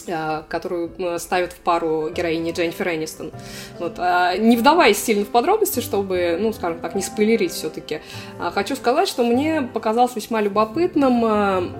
[0.08, 3.32] а, которую э, ставят в пару героини Дженнифер Энистон.
[3.78, 3.94] Вот.
[3.98, 8.00] А, не вдаваясь сильно в подробности, чтобы, ну, скажем так, не спойлерить все-таки,
[8.38, 11.74] хочу сказать, что мне показалось весьма любопытным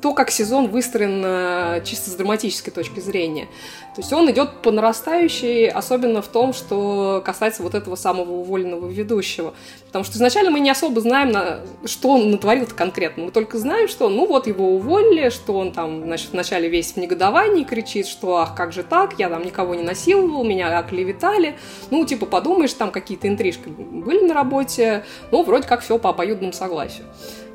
[0.00, 3.48] то, как сезон выстроен чисто с драматической точки зрения.
[3.94, 8.88] То есть он идет по нарастающей, особенно в том, что касается вот этого самого уволенного
[8.88, 9.52] ведущего.
[9.86, 11.34] Потому что изначально мы не особо знаем,
[11.84, 13.24] что он натворил конкретно.
[13.24, 16.96] Мы только знаем, что, ну вот, его уволили, что он там, значит, вначале весь в
[16.96, 21.58] негодовании кричит, что, ах, как же так, я там никого не насиловал, меня оклеветали.
[21.90, 26.54] Ну, типа, подумаешь, там какие-то интрижки были на работе, ну, вроде как все по обоюдному
[26.54, 27.04] согласию.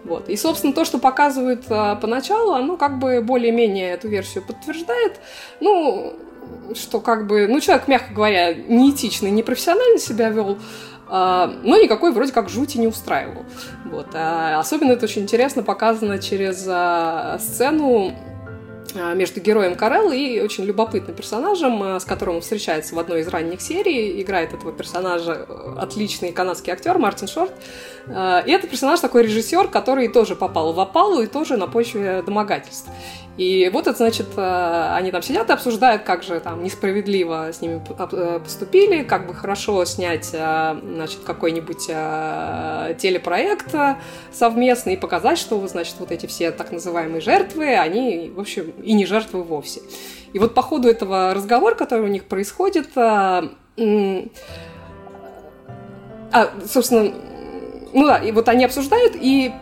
[0.03, 0.29] Вот.
[0.29, 5.19] И, собственно, то, что показывают а, поначалу, оно как бы более-менее эту версию подтверждает.
[5.59, 6.13] Ну,
[6.75, 10.57] что как бы, ну, человек, мягко говоря, неэтично непрофессионально себя вел,
[11.09, 13.45] а, но никакой вроде как жути не устраивал.
[13.85, 14.07] Вот.
[14.13, 18.13] А особенно это очень интересно показано через а, сцену
[18.97, 23.27] Э, между героем Карел и очень любопытным персонажем, с которым он встречается в одной из
[23.27, 24.21] ранних серий.
[24.21, 27.53] Играет этого персонажа э, отличный канадский актер Мартин Шорт.
[28.07, 28.11] И
[28.51, 32.87] это персонаж такой режиссер, который тоже попал в опалу и тоже на почве домогательств.
[33.37, 37.79] И вот это, значит, они там сидят и обсуждают, как же там несправедливо с ними
[38.39, 41.85] поступили, как бы хорошо снять, значит, какой-нибудь
[42.97, 43.75] телепроект
[44.31, 48.93] совместный и показать, что, значит, вот эти все так называемые жертвы, они, в общем, и
[48.93, 49.81] не жертвы вовсе.
[50.33, 53.43] И вот по ходу этого разговора, который у них происходит, а,
[56.65, 57.13] собственно,
[57.93, 59.53] ну да, и вот они обсуждают, и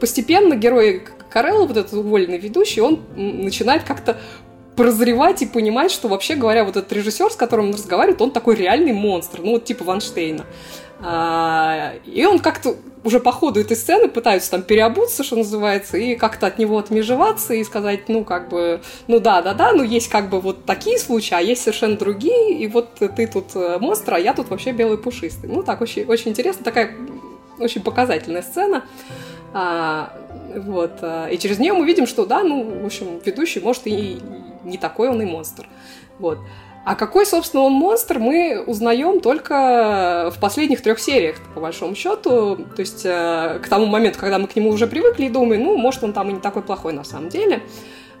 [0.00, 4.18] постепенно герой Карелла, вот этот уволенный ведущий, он начинает как-то
[4.76, 8.54] прозревать и понимать, что вообще говоря, вот этот режиссер, с которым он разговаривает, он такой
[8.54, 10.46] реальный монстр, ну вот типа Ванштейна.
[11.00, 16.14] А, и он как-то уже по ходу этой сцены пытаются там переобуться, что называется, и
[16.14, 20.08] как-то от него отмежеваться и сказать, ну, как бы, ну да, да, да, ну есть
[20.08, 24.14] как бы вот такие случаи, а есть совершенно другие, и вот ты тут э, монстр,
[24.14, 25.48] а я тут вообще белый пушистый.
[25.48, 26.94] Ну, так, очень, очень интересно, такая
[27.58, 28.84] очень показательная сцена.
[29.54, 30.12] А,
[30.56, 34.18] вот, а, и через нее мы видим, что да, ну, в общем, ведущий, может, и
[34.64, 35.66] не такой он и монстр.
[36.18, 36.38] Вот.
[36.84, 42.56] А какой, собственно, он монстр, мы узнаем только в последних трех сериях, по большому счету.
[42.56, 45.76] То есть э, к тому моменту, когда мы к нему уже привыкли и думаем, ну,
[45.76, 47.62] может, он там и не такой плохой на самом деле.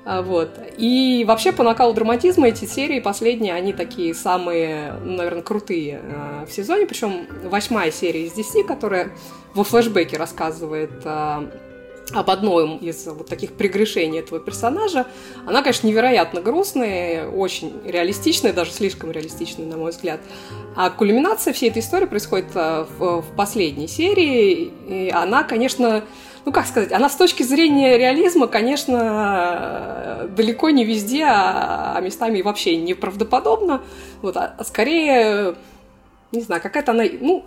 [0.04, 0.50] А, вот.
[0.76, 6.52] И вообще по накалу драматизма эти серии последние, они такие самые, наверное, крутые э, в
[6.52, 6.84] сезоне.
[6.84, 9.12] Причем восьмая серия из десяти, которая
[9.54, 11.50] во флешбеке рассказывает э,
[12.12, 15.06] об одном из вот таких прегрешений этого персонажа.
[15.46, 20.20] Она, конечно, невероятно грустная, очень реалистичная, даже слишком реалистичная, на мой взгляд.
[20.76, 26.04] А кульминация всей этой истории происходит э, в, в последней серии, и она, конечно,
[26.44, 32.40] ну как сказать, она с точки зрения реализма, конечно, далеко не везде, а, а местами
[32.42, 33.82] вообще неправдоподобна.
[34.22, 35.56] Вот, а, а скорее,
[36.32, 37.44] не знаю, какая-то она, ну,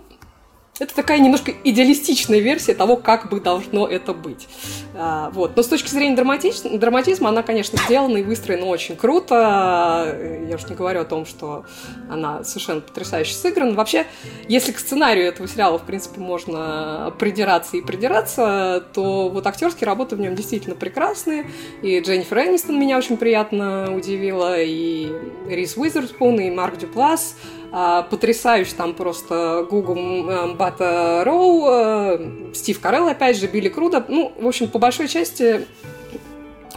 [0.78, 4.48] это такая немножко идеалистичная версия того, как бы должно это быть.
[4.94, 5.54] А, вот.
[5.54, 6.62] Но с точки зрения драматич...
[6.62, 10.18] драматизма, она, конечно, сделана и выстроена очень круто.
[10.48, 11.66] Я уж не говорю о том, что
[12.10, 13.74] она совершенно потрясающе сыграна.
[13.74, 14.06] Вообще,
[14.48, 20.16] если к сценарию этого сериала, в принципе, можно придираться и придираться, то вот актерские работы
[20.16, 21.50] в нем действительно прекрасные.
[21.82, 25.12] И Дженнифер Энистон меня очень приятно удивила, и
[25.48, 27.36] Рис Уизерспун, и Марк Дюплас–
[27.72, 34.04] а, потрясающий там просто Гугл Бата Роу, э, Стив Карелл, опять же, Билли Круда.
[34.08, 35.66] Ну, в общем, по большой части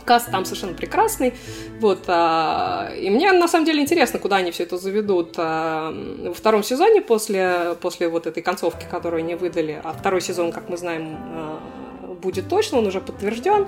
[0.06, 1.34] каст там совершенно прекрасный.
[1.82, 5.94] Вот, а, и мне на самом деле интересно, куда они все это заведут а,
[6.28, 9.82] во втором сезоне после, после вот этой концовки, которую они выдали.
[9.84, 11.18] А второй сезон, как мы знаем,
[12.16, 13.68] будет точно, он уже подтвержден.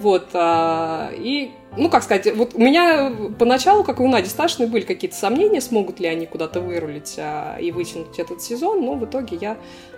[0.00, 4.68] Вот, а, и ну, как сказать, вот у меня поначалу, как и у Нади Сташиной,
[4.68, 9.04] были какие-то сомнения, смогут ли они куда-то вырулить а, и вытянуть этот сезон, но в
[9.04, 9.56] итоге я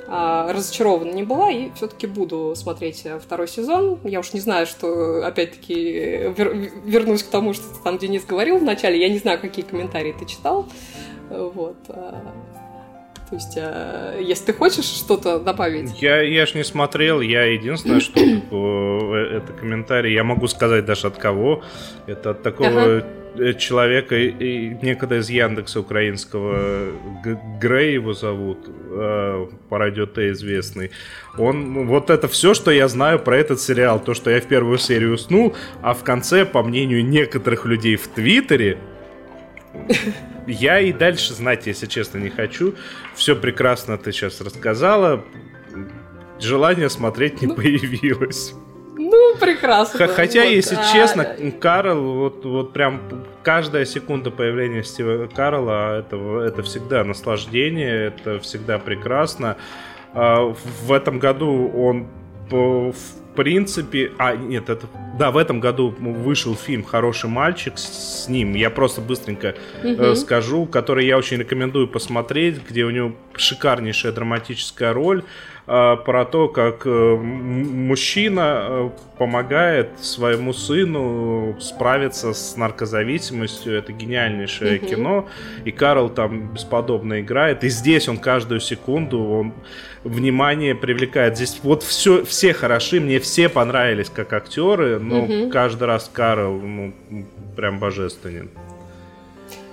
[0.08, 3.98] а, разочарована не была и все-таки буду смотреть а, второй сезон.
[4.04, 9.00] Я уж не знаю, что, опять-таки, вер- вернусь к тому, что там Денис говорил вначале,
[9.00, 10.66] я не знаю, какие комментарии ты читал,
[11.30, 11.76] вот.
[11.88, 12.32] А,
[13.28, 16.00] то есть, э, если ты хочешь что-то добавить.
[16.00, 21.08] Я, я ж не смотрел, я единственное, что э, это комментарий, я могу сказать даже
[21.08, 21.64] от кого.
[22.06, 23.02] Это от такого
[23.34, 23.54] ага.
[23.54, 26.92] человека, и некогда из Яндекса украинского,
[27.60, 30.92] Грей его зовут, э, по радио Т известный.
[31.36, 34.78] Он, вот это все, что я знаю про этот сериал, то, что я в первую
[34.78, 38.78] серию уснул, а в конце, по мнению некоторых людей в Твиттере,
[40.46, 42.74] я и дальше знать, если честно, не хочу.
[43.14, 45.24] Все прекрасно ты сейчас рассказала.
[46.38, 48.54] Желание смотреть не ну, появилось.
[48.96, 50.08] Ну, прекрасно.
[50.08, 50.92] Хотя, вот, если а...
[50.92, 51.24] честно,
[51.60, 53.00] Карл, вот, вот прям
[53.42, 59.56] каждая секунда появления Стива Карла, это, это всегда наслаждение, это всегда прекрасно.
[60.12, 62.08] А, в этом году он
[63.36, 64.12] принципе...
[64.18, 64.88] А, нет, это...
[65.18, 68.54] Да, в этом году вышел фильм «Хороший мальчик» с ним.
[68.54, 69.88] Я просто быстренько угу.
[69.88, 75.22] э, скажу, который я очень рекомендую посмотреть, где у него шикарнейшая драматическая роль
[75.66, 83.76] про то, как э, мужчина э, помогает своему сыну справиться с наркозависимостью.
[83.76, 84.86] Это гениальнейшее угу.
[84.86, 85.28] кино.
[85.64, 87.64] И Карл там бесподобно играет.
[87.64, 89.54] И здесь он каждую секунду, он
[90.04, 91.36] внимание привлекает.
[91.36, 95.50] Здесь вот все, все хороши, мне все понравились как актеры, но угу.
[95.50, 96.92] каждый раз Карл, ну,
[97.56, 98.50] прям божественен.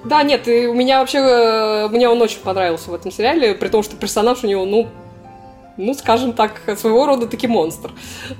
[0.05, 3.69] Да, нет, и у меня вообще, э, мне он очень понравился в этом сериале, при
[3.69, 4.89] том, что персонаж у него, ну,
[5.77, 7.91] ну, скажем так, своего рода таки монстр.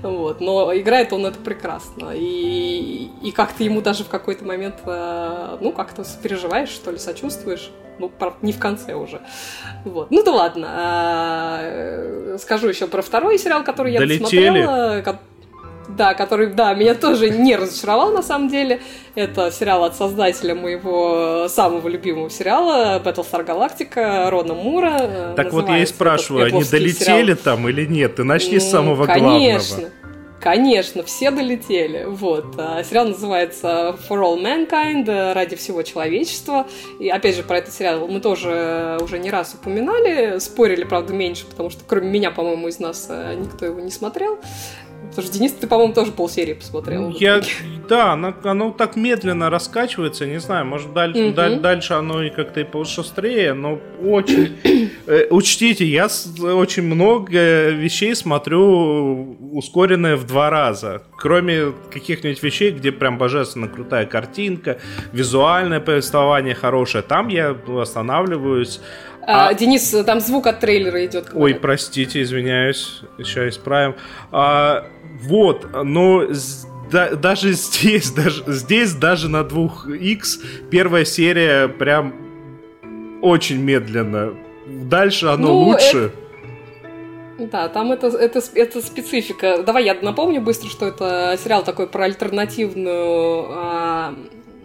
[0.02, 0.42] Вот.
[0.42, 2.12] Но играет он это прекрасно.
[2.14, 7.72] И, и как-то ему даже в какой-то момент, э, ну, как-то переживаешь, что ли, сочувствуешь.
[8.00, 9.22] Ну, правда, не в конце уже.
[9.86, 10.10] Вот.
[10.10, 10.68] Ну да ладно.
[10.70, 14.20] А, скажу еще про второй сериал, который я Долетели.
[14.24, 15.02] досмотрела.
[15.90, 18.82] Да, который, да, меня тоже не разочаровал на самом деле.
[19.16, 25.34] Это сериал от создателя моего самого любимого сериала Battlestar Galactica Рона Мура.
[25.36, 27.38] Так вот я и спрашиваю, они долетели сериал.
[27.44, 28.16] там или нет?
[28.16, 29.28] Ты начни с самого конечно.
[29.28, 29.60] главного.
[29.60, 29.90] Конечно.
[30.44, 32.04] Конечно, все долетели.
[32.04, 32.56] Вот.
[32.58, 36.68] А, сериал называется For All Mankind, ради всего человечества.
[37.00, 40.40] И опять же, про этот сериал мы тоже уже не раз упоминали.
[40.40, 44.38] Спорили, правда, меньше, потому что кроме меня, по-моему, из нас э, никто его не смотрел.
[45.16, 47.10] Потому что, Денис, ты, по-моему, тоже полсерии посмотрел.
[47.12, 47.42] Я,
[47.88, 51.34] да, оно, оно так медленно раскачивается, не знаю, может, дальше, угу.
[51.36, 54.58] даль, дальше оно и как-то и пошустрее, но очень...
[55.06, 61.04] Э, учтите, я очень много вещей смотрю ускоренное в два раза.
[61.18, 64.78] Кроме каких-нибудь вещей, где прям божественно крутая картинка,
[65.12, 68.80] визуальное повествование хорошее, там я останавливаюсь.
[69.26, 71.30] А, а, Денис, там звук от трейлера идет.
[71.34, 73.96] Ой, простите, извиняюсь, еще исправим.
[74.32, 74.86] А,
[75.22, 76.28] вот, но
[76.92, 82.14] да, даже здесь, даже здесь, даже на 2x первая серия прям
[83.22, 84.34] очень медленно.
[84.68, 85.98] Дальше оно ну, лучше.
[85.98, 86.24] Это...
[87.52, 89.64] Да, там это, это, это специфика.
[89.64, 94.14] Давай я напомню быстро, что это сериал такой про альтернативную а,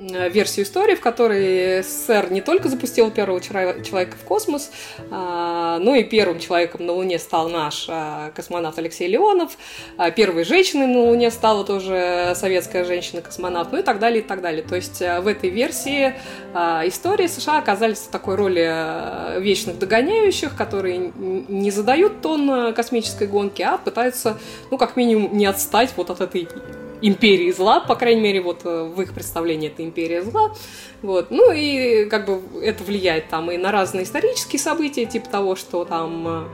[0.01, 4.71] версию истории, в которой СССР не только запустил первого человека в космос,
[5.11, 9.57] а, но и первым человеком на Луне стал наш а, космонавт Алексей Леонов,
[9.97, 14.41] а первой женщиной на Луне стала тоже советская женщина-космонавт, ну и так далее, и так
[14.41, 14.63] далее.
[14.63, 16.15] То есть э, в этой версии
[16.55, 23.63] истории США оказались в такой роли э, вечных догоняющих, которые не задают тон космической гонки,
[23.63, 24.39] а пытаются,
[24.71, 26.49] ну, как минимум, не отстать вот от этой
[27.03, 30.53] империи зла, по крайней мере, вот э, в их представлении это империя зла.
[31.03, 31.31] Вот.
[31.31, 35.85] Ну и как бы это влияет там и на разные исторические события, типа того, что
[35.85, 36.45] там э,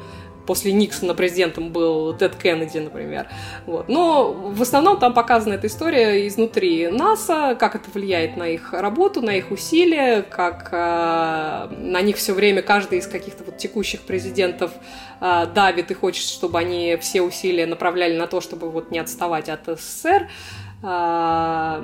[0.46, 3.26] после Никсона президентом был Тед Кеннеди, например.
[3.66, 3.88] Вот.
[3.88, 9.20] Но в основном там показана эта история изнутри НАСА, как это влияет на их работу,
[9.20, 14.72] на их усилия, как э, на них все время каждый из каких-то вот текущих президентов
[15.20, 19.48] э, давит и хочет, чтобы они все усилия направляли на то, чтобы вот не отставать
[19.48, 20.28] от СССР.
[20.82, 21.82] Э,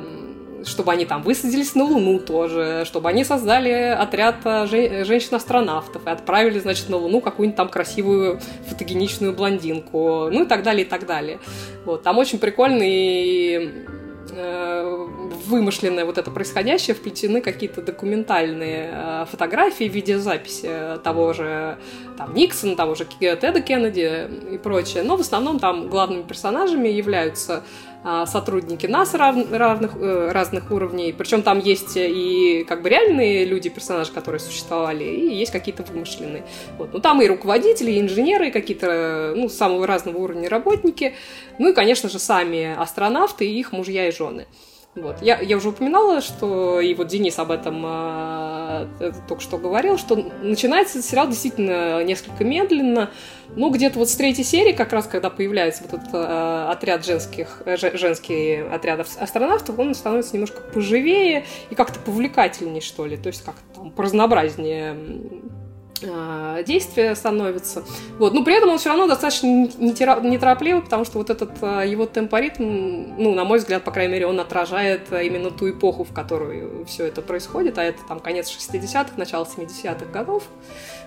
[0.64, 6.58] чтобы они там высадились на Луну тоже, чтобы они создали отряд э, женщин-астронавтов и отправили,
[6.58, 11.38] значит, на Луну какую-нибудь там красивую фотогеничную блондинку, ну и так далее, и так далее.
[11.84, 13.70] Вот, там очень прикольный
[14.30, 15.06] э,
[15.46, 21.78] вымышленное вот это происходящее, вплетены какие-то документальные э, фотографии, видеозаписи того же
[22.16, 25.02] там, Никсона, того же Теда Кеннеди и прочее.
[25.02, 27.62] Но в основном там главными персонажами являются
[28.26, 31.12] сотрудники нас рав, равных, э, разных уровней.
[31.12, 36.44] Причем там есть и как бы реальные люди, персонажи, которые существовали, и есть какие-то вымышленные.
[36.78, 36.92] Вот.
[36.92, 41.14] Ну, там и руководители, и инженеры, и какие-то ну, самого разного уровня работники.
[41.58, 44.46] Ну и, конечно же, сами астронавты и их мужья и жены.
[44.96, 45.22] Вот.
[45.22, 50.16] Я, я уже упоминала, что и вот Денис об этом э, только что говорил, что
[50.42, 53.10] начинается этот сериал действительно несколько медленно.
[53.54, 57.62] Ну, где-то вот с третьей серии, как раз когда появляется вот этот э, отряд женских,
[57.66, 63.16] э, женский отряд астронавтов, он становится немножко поживее и как-то повлекательнее, что ли.
[63.16, 64.96] То есть как-то там поразнообразнее
[66.02, 67.82] Э, действия становится.
[68.18, 68.34] Вот.
[68.34, 73.14] Но при этом он все равно достаточно неторопливый, потому что вот этот э, его темпоритм,
[73.18, 77.06] ну, на мой взгляд, по крайней мере, он отражает именно ту эпоху, в которую все
[77.06, 80.44] это происходит, а это там конец 60-х, начало 70-х годов.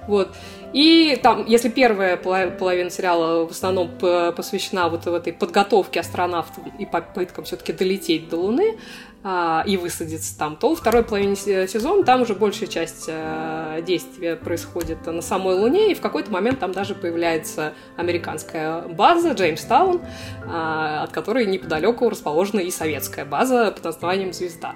[0.08, 0.36] Вот.
[0.74, 3.90] И там, если первая половина сериала в основном
[4.36, 8.78] посвящена вот этой подготовке астронавтов и попыткам все-таки долететь до Луны,
[9.24, 14.36] а, и высадиться там, то во второй половине сезона там уже большая часть а, действия
[14.36, 20.02] происходит на самой Луне, и в какой-то момент там даже появляется американская база Джеймстаун,
[20.46, 24.76] а, от которой неподалеку расположена и советская база под названием «Звезда».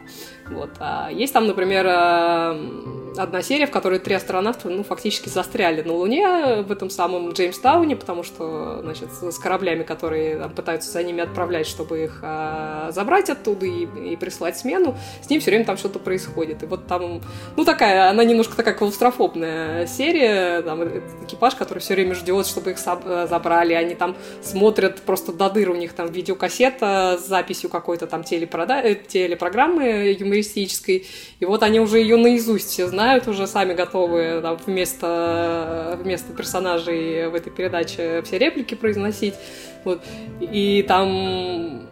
[0.49, 0.69] Вот.
[0.79, 1.85] А есть там, например,
[3.17, 7.95] одна серия, в которой три астронавта ну, фактически застряли на Луне в этом самом Джеймстауне,
[7.95, 13.29] потому что значит, с кораблями, которые там, пытаются за ними отправлять, чтобы их а, забрать
[13.29, 16.63] оттуда и, и прислать смену, с ним все время там что-то происходит.
[16.63, 17.21] И вот там,
[17.55, 20.83] ну такая, она немножко такая клаустрофобная серия, там
[21.23, 25.75] экипаж, который все время ждет, чтобы их забрали, они там смотрят просто до дыр, у
[25.75, 28.81] них там видеокассета с записью какой-то там телепрода...
[28.81, 31.05] Э, телепрограммы юмористической.
[31.39, 37.29] И вот они уже ее наизусть все знают, уже сами готовы там, вместо, вместо персонажей
[37.29, 39.35] в этой передаче все реплики произносить.
[39.83, 40.01] Вот.
[40.41, 41.86] И там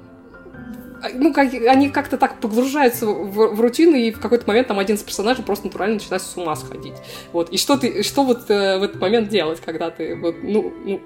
[1.14, 4.96] ну, как, они как-то так погружаются в, в рутину, и в какой-то момент там один
[4.96, 6.96] из персонажей просто натурально начинает с ума сходить.
[7.32, 7.50] Вот.
[7.50, 11.02] И что ты, что вот э, в этот момент делать, когда ты, вот, ну, ну,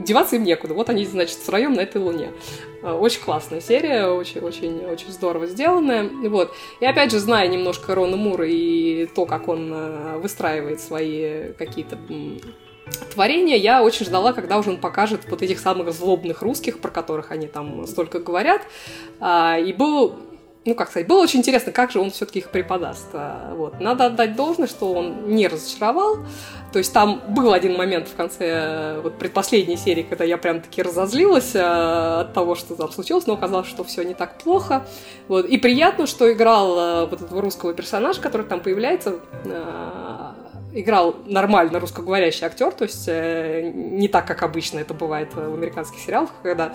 [0.00, 0.74] деваться им некуда.
[0.74, 2.30] Вот они, значит, втроем на этой луне.
[2.82, 6.08] Э, очень классная серия, очень, очень, очень здорово сделанная.
[6.28, 6.54] Вот.
[6.80, 11.98] И опять же, зная немножко Рона Мура и то, как он э, выстраивает свои какие-то
[13.12, 17.32] творение я очень ждала, когда уже он покажет вот этих самых злобных русских, про которых
[17.32, 18.62] они там столько говорят.
[19.20, 20.14] А, и был
[20.64, 23.08] ну, как сказать, было очень интересно, как же он все-таки их преподаст.
[23.14, 23.80] А, вот.
[23.80, 26.18] Надо отдать должное, что он не разочаровал.
[26.72, 30.82] То есть там был один момент в конце вот предпоследней серии, когда я прям таки
[30.82, 34.86] разозлилась а, от того, что там случилось, но оказалось, что все не так плохо.
[35.26, 35.46] Вот.
[35.46, 39.20] И приятно, что играл вот этого русского персонажа, который там появляется,
[40.80, 45.98] играл нормально русскоговорящий актер, то есть э, не так, как обычно это бывает в американских
[45.98, 46.72] сериалах, когда,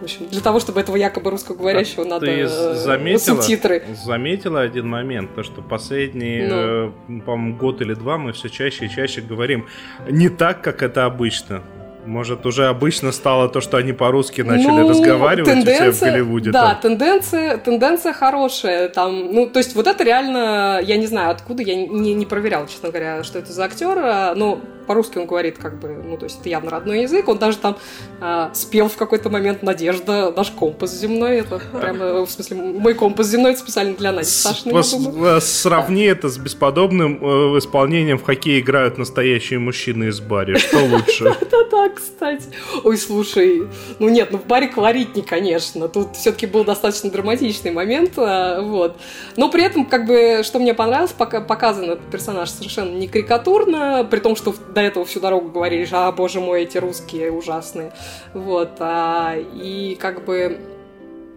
[0.00, 3.82] в общем, для того, чтобы этого якобы русскоговорящего а надо ты э, заметила, субтитры.
[4.02, 6.54] Заметила один момент, то что последний, ну.
[6.54, 9.66] э, по-моему, год или два мы все чаще и чаще говорим
[10.08, 11.62] не так, как это обычно.
[12.04, 16.12] Может, уже обычно стало то, что они по-русски начали ну, разговаривать тенденция, у себя в
[16.12, 16.50] Голливуде.
[16.50, 18.88] Да, тенденция, тенденция хорошая.
[18.88, 22.66] Там, ну, то есть вот это реально, я не знаю, откуда, я не, не проверял,
[22.66, 26.24] честно говоря, что это за актер, а, но по-русски он говорит как бы, ну, то
[26.24, 27.28] есть это явно родной язык.
[27.28, 27.76] Он даже там
[28.20, 31.38] э, спел в какой-то момент «Надежда», наш компас земной.
[31.38, 34.28] Это прямо, в смысле, мой компас земной, это специально для Нади
[34.64, 40.56] я Сравни это с бесподобным э, исполнением в хоккей играют настоящие мужчины из баре.
[40.56, 41.24] Что лучше?
[41.40, 42.44] Да-да-да, кстати.
[42.82, 43.68] Ой, слушай,
[43.98, 45.88] ну нет, ну в баре колоритней, конечно.
[45.88, 48.96] Тут все-таки был достаточно драматичный момент, э, вот.
[49.36, 54.20] Но при этом, как бы, что мне понравилось, показан этот персонаж совершенно не карикатурно, при
[54.20, 57.92] том, что до этого всю дорогу говорили, а, боже мой, эти русские ужасные.
[58.32, 58.72] Вот.
[58.80, 60.73] А, и как бы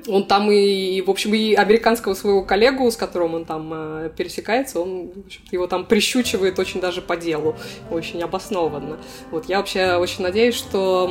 [0.08, 4.80] он там и, в общем, и американского своего коллегу, с которым он там э, пересекается,
[4.80, 5.12] он
[5.52, 7.56] его там прищучивает очень даже по делу,
[7.92, 8.98] очень обоснованно.
[9.32, 11.10] Вот я вообще очень надеюсь, что,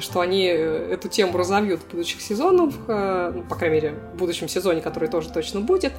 [0.00, 4.48] что они эту тему разовьют в будущих сезонах, э, ну, по крайней мере, в будущем
[4.48, 5.92] сезоне, который тоже точно будет.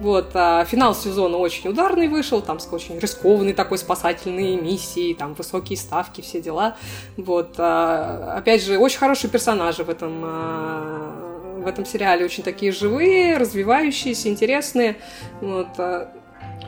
[0.00, 5.34] Вот, а финал сезона очень ударный вышел, там с очень рискованной такой спасательной миссией, там
[5.34, 6.76] высокие ставки, все дела.
[7.16, 11.23] Вот, а, опять же, очень хорошие персонажи в этом а,
[11.64, 14.96] в этом сериале очень такие живые, развивающиеся, интересные.
[15.40, 15.68] Вот.
[15.78, 16.12] А,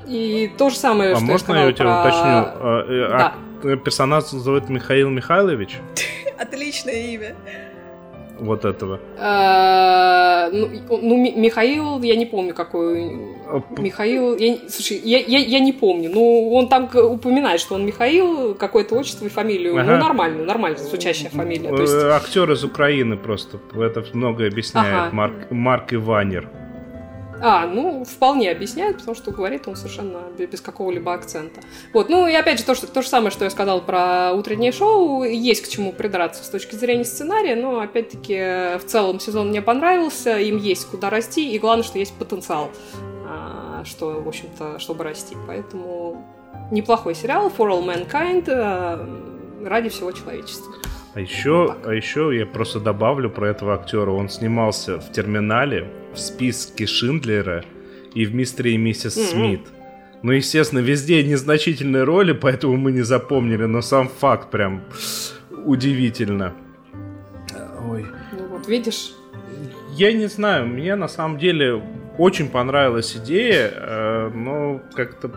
[0.06, 2.00] и то же самое, а что можно я, я у тебя про...
[2.00, 2.22] уточню?
[2.22, 3.76] А, э, а, да.
[3.76, 5.78] персонаж зовут Михаил Михайлович?
[6.38, 7.34] Отличное имя
[8.38, 9.00] вот этого?
[9.18, 13.12] А, ну, ну, Михаил, я не помню, какой.
[13.46, 16.10] А, Михаил, я, слушай, я, я, я не помню.
[16.12, 19.74] Ну, он там упоминает, что он Михаил, какое-то отчество и фамилию.
[19.74, 19.92] Ну, ага.
[19.92, 21.70] Ну, нормально, нормально, звучащая фамилия.
[21.70, 21.94] То есть...
[21.94, 23.58] Актер из Украины просто.
[23.74, 24.94] Это многое объясняет.
[24.94, 25.10] Ага.
[25.12, 26.48] Марк, Марк Иванер.
[27.42, 31.60] А, ну, вполне объясняет, потому что говорит он совершенно без какого-либо акцента.
[31.92, 34.72] Вот, ну и опять же, то, что, то же самое, что я сказал про утреннее
[34.72, 39.62] шоу, есть к чему придраться с точки зрения сценария, но опять-таки в целом сезон мне
[39.62, 42.70] понравился, им есть куда расти, и главное, что есть потенциал,
[43.28, 45.36] а, что, в общем-то, чтобы расти.
[45.46, 46.24] Поэтому
[46.70, 49.06] неплохой сериал, For All Mankind, а,
[49.64, 50.72] ради всего человечества.
[51.16, 54.10] А еще, а еще я просто добавлю про этого актера.
[54.10, 57.64] Он снимался в терминале, в списке Шиндлера
[58.12, 59.30] и в Мистере и миссис mm-hmm.
[59.30, 59.60] Смит.
[60.22, 64.82] Ну, естественно, везде незначительные роли, поэтому мы не запомнили, но сам факт прям
[65.64, 66.52] удивительно.
[67.88, 68.04] Ой.
[68.32, 69.14] Ну вот, видишь?
[69.92, 71.82] Я не знаю, мне на самом деле
[72.18, 75.30] очень понравилась идея, э, но как-то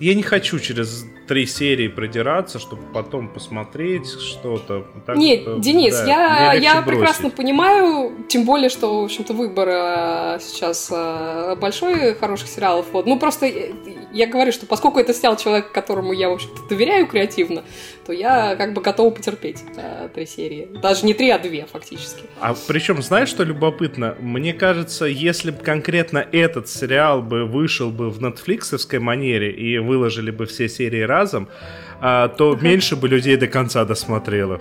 [0.00, 4.86] я не хочу через три серии продираться, чтобы потом посмотреть что-то.
[5.06, 9.68] Так, Нет, что, Денис, да, я, я прекрасно понимаю, тем более, что, в общем-то, выбор
[9.68, 12.86] э, сейчас э, большой хороших сериалов.
[12.92, 13.06] Вот.
[13.06, 13.46] Ну, просто
[14.12, 17.64] я говорю, что поскольку это снял человек, которому я, в общем-то, доверяю креативно,
[18.06, 20.68] то я как бы готова потерпеть э, три серии.
[20.80, 22.22] Даже не три, а две, фактически.
[22.40, 24.16] А причем, знаешь, что любопытно?
[24.20, 30.30] Мне кажется, если бы конкретно этот сериал бы вышел бы в нетфликсовской манере и выложили
[30.30, 31.48] бы все серии разом,
[32.00, 34.60] а, то меньше бы людей до конца досмотрело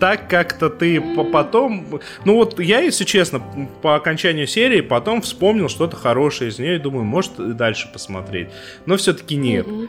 [0.00, 2.00] так как-то ты потом...
[2.24, 3.42] Ну вот я, если честно,
[3.82, 8.48] по окончанию серии потом вспомнил что-то хорошее из нее и думаю, может и дальше посмотреть.
[8.86, 9.66] Но все-таки нет.
[9.66, 9.88] Mm-hmm.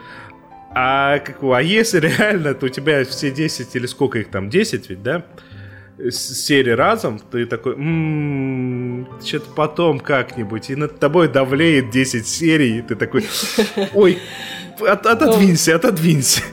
[0.76, 4.90] А, как, а если реально, то у тебя все 10 или сколько их там, 10
[4.90, 5.24] ведь, да?
[6.12, 12.82] серии разом, ты такой, м-м, что-то потом как-нибудь, и над тобой давлеет 10 серий, и
[12.82, 13.26] ты такой,
[13.94, 14.20] ой,
[14.80, 16.44] от, отодвинься, отодвинься.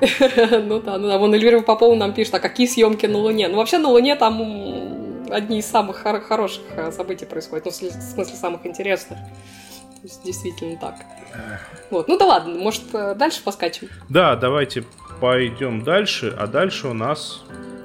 [0.62, 3.48] Ну да, ну да, вон Эльвира Попова нам пишет, а какие съемки на Луне?
[3.48, 4.40] Ну вообще на Луне там
[5.30, 9.18] одни из самых хороших э, событий происходят, ну в смысле самых интересных.
[9.18, 10.94] То есть действительно так.
[11.90, 13.88] Вот, ну да ладно, может э, дальше поскачем?
[14.08, 14.84] Да, давайте
[15.20, 17.42] пойдем дальше, а дальше у нас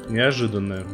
[0.10, 0.86] неожиданное.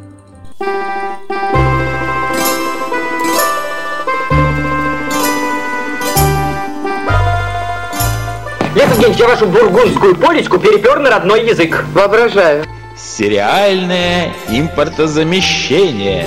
[8.78, 11.84] Евгеньевич, я вашу бургундскую полечку перепер на родной язык.
[11.92, 12.64] Воображаю.
[12.96, 16.26] Сериальное импортозамещение.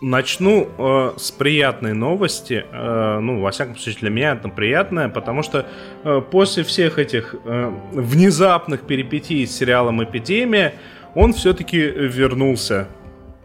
[0.00, 2.64] Начну э, с приятной новости.
[2.72, 5.66] Э, ну, во всяком случае, для меня это приятная, потому что
[6.02, 10.74] э, после всех этих э, внезапных перипетий с сериалом «Эпидемия»
[11.14, 12.88] он все-таки вернулся.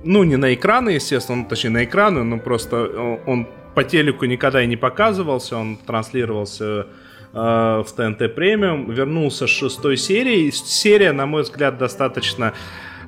[0.07, 4.25] Ну, не на экраны, естественно, ну, точнее, на экраны, но просто э, он по телеку
[4.25, 6.85] никогда и не показывался, он транслировался
[7.33, 10.51] э, в ТНТ премиум, вернулся с шестой серии.
[10.51, 12.53] Серия, на мой взгляд, достаточно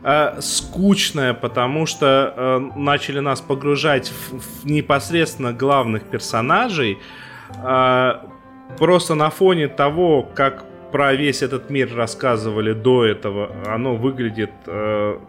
[0.04, 6.98] э, скучная, потому что э, начали нас погружать в, в непосредственно главных персонажей.
[7.64, 8.16] Э,
[8.80, 15.20] просто на фоне того, как про весь этот мир рассказывали до этого, оно выглядит э,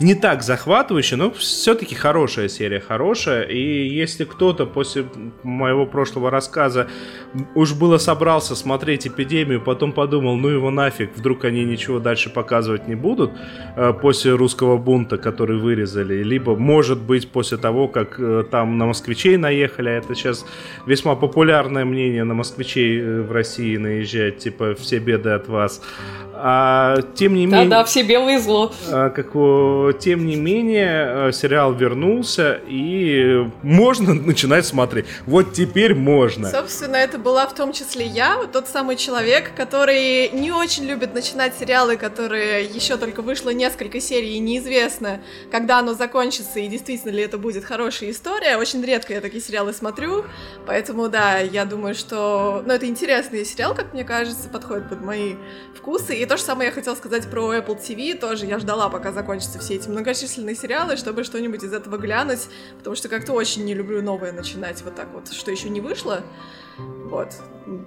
[0.00, 3.44] не так захватывающе, но все-таки хорошая серия, хорошая.
[3.44, 5.06] И если кто-то после
[5.42, 6.88] моего прошлого рассказа
[7.54, 12.88] уж было собрался смотреть эпидемию, потом подумал, ну его нафиг, вдруг они ничего дальше показывать
[12.88, 13.30] не будут
[13.76, 18.86] э, после русского бунта, который вырезали, либо, может быть, после того, как э, там на
[18.86, 20.44] москвичей наехали, это сейчас
[20.86, 25.82] весьма популярное мнение на москвичей э, в России наезжать, типа, все беды от вас.
[26.38, 27.68] А, тем не менее...
[27.68, 28.72] Да-да, все белые зло.
[28.90, 29.26] А, как,
[29.98, 35.06] тем не менее, э, сериал вернулся, и можно начинать смотреть.
[35.26, 36.50] Вот теперь можно.
[36.50, 41.14] Собственно, это была в том числе я, вот тот самый человек, который не очень любит
[41.14, 45.20] начинать сериалы, которые еще только вышло несколько серий, и неизвестно,
[45.50, 48.58] когда оно закончится, и действительно ли это будет хорошая история.
[48.58, 50.24] Очень редко я такие сериалы смотрю,
[50.66, 52.62] поэтому, да, я думаю, что...
[52.66, 55.34] Ну, это интересный сериал, как мне кажется, подходит под мои
[55.74, 59.12] вкусы, и то же самое я хотела сказать про Apple TV, тоже я ждала, пока
[59.12, 62.48] закончатся все эти многочисленные сериалы, чтобы что-нибудь из этого глянуть,
[62.78, 66.22] потому что как-то очень не люблю новое начинать вот так вот, что еще не вышло.
[66.78, 67.28] Вот.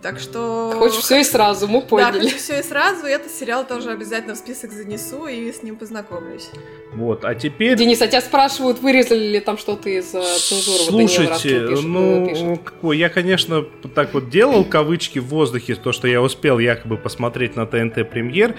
[0.02, 0.74] Так что...
[0.76, 2.20] Хочешь все и сразу, мы поняли.
[2.20, 5.64] Да, хочу все и сразу, и этот сериал тоже обязательно в список занесу и с
[5.64, 6.50] ним познакомлюсь.
[6.94, 7.78] Вот, а теперь...
[7.78, 11.08] Денис, а тебя спрашивают, вырезали ли там что-то из э, цензуры?
[11.08, 13.64] Слушайте, вот ну, какой, я, конечно,
[13.96, 18.56] так вот делал кавычки в воздухе, то, что я успел якобы посмотреть на ТНТ премьер.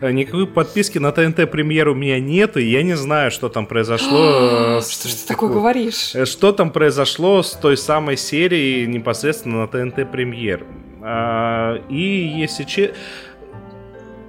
[0.00, 3.66] Э, никакой подписки на ТНТ премьер у меня нет, и я не знаю, что там
[3.66, 4.14] произошло.
[4.74, 6.14] Э, что ты такое говоришь?
[6.24, 10.63] Что там произошло с той самой серии непосредственно на ТНТ премьер.
[11.04, 12.02] А, и
[12.40, 12.96] если честно...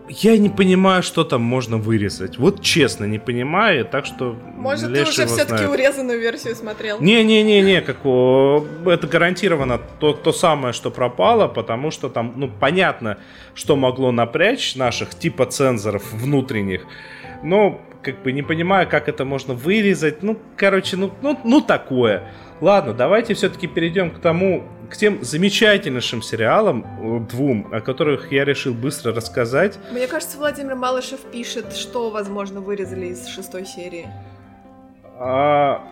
[0.08, 2.38] Я не понимаю, что там можно вырезать.
[2.38, 4.38] Вот честно, не понимаю, так что...
[4.56, 7.02] Может, ты уже все-таки урезанную версию смотрел?
[7.02, 13.18] Не-не-не-не, как это гарантированно то, то самое, что пропало, потому что там, ну, понятно,
[13.56, 16.86] что могло напрячь наших типа цензоров внутренних,
[17.42, 20.22] но как бы не понимаю, как это можно вырезать.
[20.22, 22.32] Ну, короче, ну, ну, ну такое.
[22.62, 28.46] Ладно, давайте все-таки перейдем к тому, к тем замечательнейшим сериалам, э, двум, о которых я
[28.46, 29.80] решил быстро рассказать.
[29.92, 34.08] Мне кажется, Владимир Малышев пишет, что, возможно, вырезали из шестой серии.
[35.18, 35.84] А,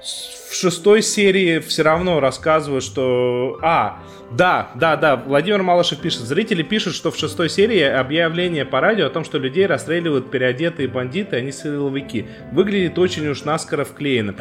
[0.00, 3.58] в шестой серии все равно рассказывают, что...
[3.62, 3.98] А,
[4.30, 6.20] да, да, да, Владимир Малышев пишет.
[6.20, 10.88] Зрители пишут, что в шестой серии объявление по радио о том, что людей расстреливают переодетые
[10.88, 12.26] бандиты, а не силовики.
[12.52, 14.34] Выглядит очень уж наскоро вклеено.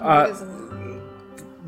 [0.00, 0.36] А, а,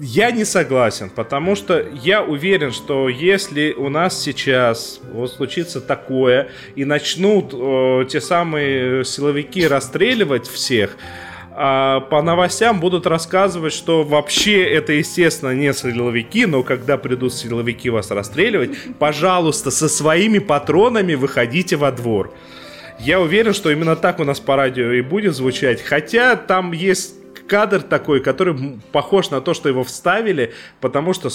[0.01, 6.49] я не согласен, потому что я уверен, что если у нас сейчас вот случится такое
[6.75, 10.97] и начнут э, те самые силовики расстреливать всех,
[11.57, 17.91] а по новостям будут рассказывать, что вообще это, естественно, не силовики, но когда придут силовики
[17.91, 22.33] вас расстреливать, пожалуйста, со своими патронами выходите во двор.
[22.99, 27.15] Я уверен, что именно так у нас по радио и будет звучать, хотя там есть
[27.47, 31.29] кадр такой, который похож на то, что его вставили, потому что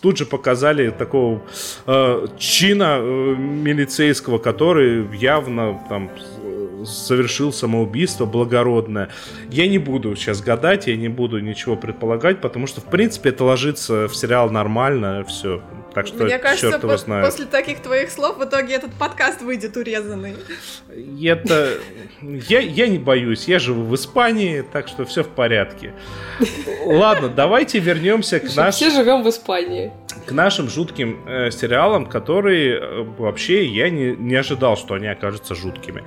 [0.00, 1.42] тут же показали такого
[1.86, 6.10] э, чина э, милицейского, который явно там
[6.84, 9.10] совершил самоубийство благородное.
[9.50, 13.44] Я не буду сейчас гадать, я не буду ничего предполагать, потому что, в принципе, это
[13.44, 15.62] ложится в сериал нормально, все.
[15.96, 17.24] Так что Мне кажется, черт его знает.
[17.24, 20.34] после таких твоих слов в итоге этот подкаст выйдет урезанный.
[21.24, 21.78] Это...
[22.20, 25.94] Я, я не боюсь, я живу в Испании, так что все в порядке.
[26.84, 28.72] Ладно, давайте вернемся к нашим...
[28.72, 29.90] Все живем в Испании.
[30.26, 35.54] К нашим жутким э, сериалам, которые э, вообще я не, не ожидал, что они окажутся
[35.54, 36.04] жуткими.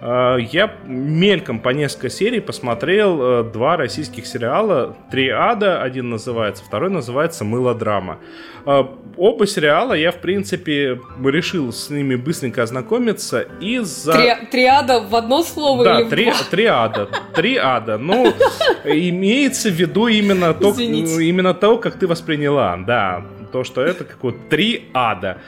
[0.00, 4.96] Э, я мельком по несколько серий посмотрел э, два российских сериала.
[5.10, 8.18] «Три ада» один называется, второй называется «Мылодрама».
[8.64, 8.84] Э,
[9.16, 14.12] оба сериала я, в принципе, решил с ними быстренько ознакомиться из-за...
[14.12, 17.08] Три, триада в одно слово да, или три, в триада.
[17.34, 17.98] Триада.
[17.98, 18.32] Ну,
[18.84, 22.76] имеется в виду именно то, именно то, как ты восприняла.
[22.76, 25.38] Да, то, что это как вот три ада.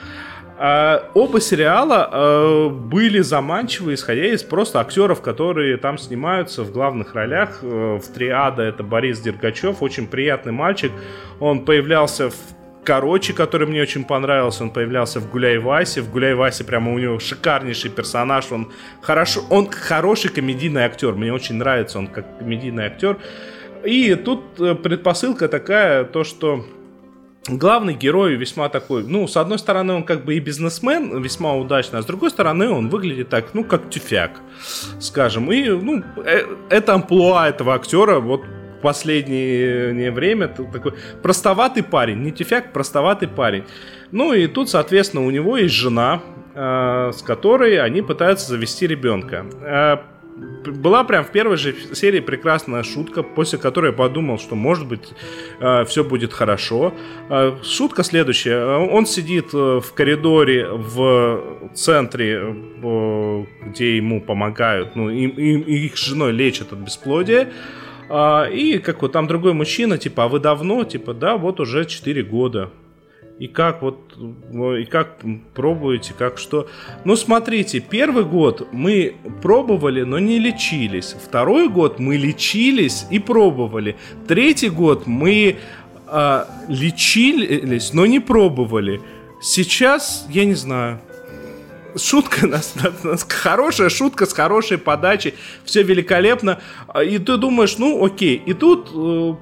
[0.61, 7.15] Uh, оба сериала uh, были заманчивы, исходя из просто актеров, которые там снимаются в главных
[7.15, 7.63] ролях.
[7.63, 10.91] Uh, в «Триада» это Борис Дергачев, очень приятный мальчик.
[11.39, 12.35] Он появлялся в
[12.83, 16.01] Короче, который мне очень понравился, он появлялся в Гуляй Васе.
[16.01, 18.51] В Гуляй Васе прямо у него шикарнейший персонаж.
[18.51, 21.13] Он хорошо, он хороший комедийный актер.
[21.13, 23.17] Мне очень нравится он как комедийный актер.
[23.83, 26.65] И тут э, предпосылка такая, то что
[27.47, 31.99] главный герой весьма такой, ну, с одной стороны, он как бы и бизнесмен, весьма удачный,
[31.99, 34.41] а с другой стороны, он выглядит так, ну, как тюфяк,
[34.99, 35.51] скажем.
[35.51, 38.41] И, ну, э, это амплуа этого актера, вот
[38.81, 43.63] последнее время такой простоватый парень, не тюфяк, простоватый парень.
[44.11, 46.21] Ну и тут, соответственно, у него есть жена,
[46.53, 49.45] э, с которой они пытаются завести ребенка.
[50.41, 54.87] Э, была прям в первой же серии прекрасная шутка, после которой я подумал, что может
[54.87, 55.13] быть
[55.59, 56.93] э, все будет хорошо.
[57.29, 58.77] Э, шутка следующая.
[58.77, 65.97] Он сидит э, в коридоре в центре, э, где ему помогают, ну, им, им, их
[65.97, 67.51] женой лечат от бесплодия.
[68.09, 70.83] Э, и как вот там другой мужчина, типа, а вы давно?
[70.83, 72.69] Типа, да, вот уже 4 года.
[73.41, 73.97] И как вот,
[74.77, 75.17] и как
[75.55, 76.67] пробуете, как что.
[77.05, 81.15] Ну, смотрите, первый год мы пробовали, но не лечились.
[81.19, 83.95] Второй год мы лечились и пробовали.
[84.27, 85.57] Третий год мы
[86.07, 89.01] э, лечились, но не пробовали.
[89.41, 91.01] Сейчас, я не знаю,
[91.97, 92.61] шутка,
[93.27, 95.33] хорошая шутка с хорошей подачей,
[95.65, 96.59] все великолепно.
[97.03, 98.35] И ты думаешь, ну окей.
[98.45, 99.33] И тут э,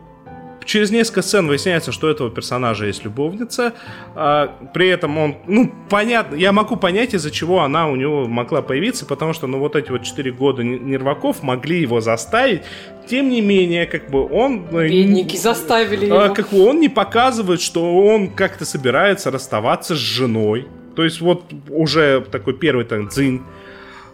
[0.70, 3.74] через несколько сцен выясняется, что у этого персонажа есть любовница.
[4.16, 8.62] А, при этом он, ну, понятно, я могу понять, из-за чего она у него могла
[8.62, 12.62] появиться, потому что, ну, вот эти вот 4 года нерваков могли его заставить.
[13.08, 14.68] Тем не менее, как бы он...
[14.72, 16.36] Э, Бедники заставили а, его.
[16.36, 20.68] Как бы он не показывает, что он как-то собирается расставаться с женой.
[20.96, 23.42] То есть вот уже такой первый там дзынь.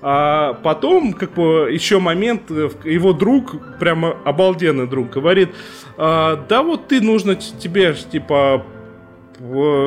[0.07, 5.49] А потом, как бы, еще момент, э, его друг, прямо обалденный друг, говорит,
[5.97, 8.63] а, да вот ты нужно тебе, типа,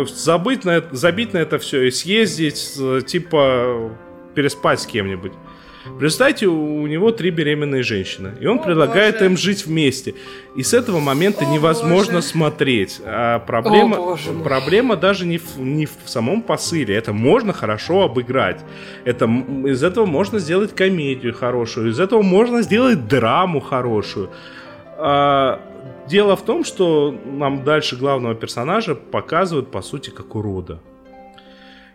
[0.09, 3.93] забыть на это, забить на это все и съездить, типа,
[4.35, 5.35] переспать с кем-нибудь.
[5.99, 9.27] Представьте, у него три беременные женщины, и он О, предлагает боже.
[9.27, 10.15] им жить вместе.
[10.57, 12.27] И с этого момента О, невозможно боже.
[12.27, 13.01] смотреть.
[13.05, 16.95] А проблема, О, проблема даже не в, не в самом посыле.
[16.95, 18.61] Это можно хорошо обыграть.
[19.05, 19.27] Это,
[19.67, 24.31] из этого можно сделать комедию хорошую, из этого можно сделать драму хорошую.
[24.97, 25.61] А,
[26.09, 30.81] дело в том, что нам дальше главного персонажа показывают, по сути, как урода.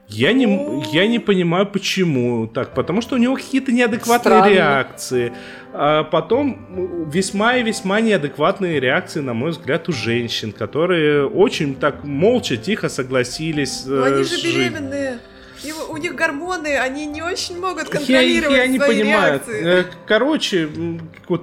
[0.08, 2.74] Я не, я не понимаю, почему так.
[2.74, 4.54] Потому что у него какие-то неадекватные Странно.
[4.54, 5.34] реакции.
[5.74, 12.04] А потом весьма и весьма неадекватные реакции, на мой взгляд, у женщин, которые очень так
[12.04, 13.86] молча, тихо согласились.
[13.86, 14.56] Но они же жить.
[14.56, 15.20] беременные.
[15.64, 19.34] И у них гормоны, они не очень могут контролировать я, я не свои понимаю.
[19.34, 19.66] реакции.
[19.66, 20.70] Э, короче,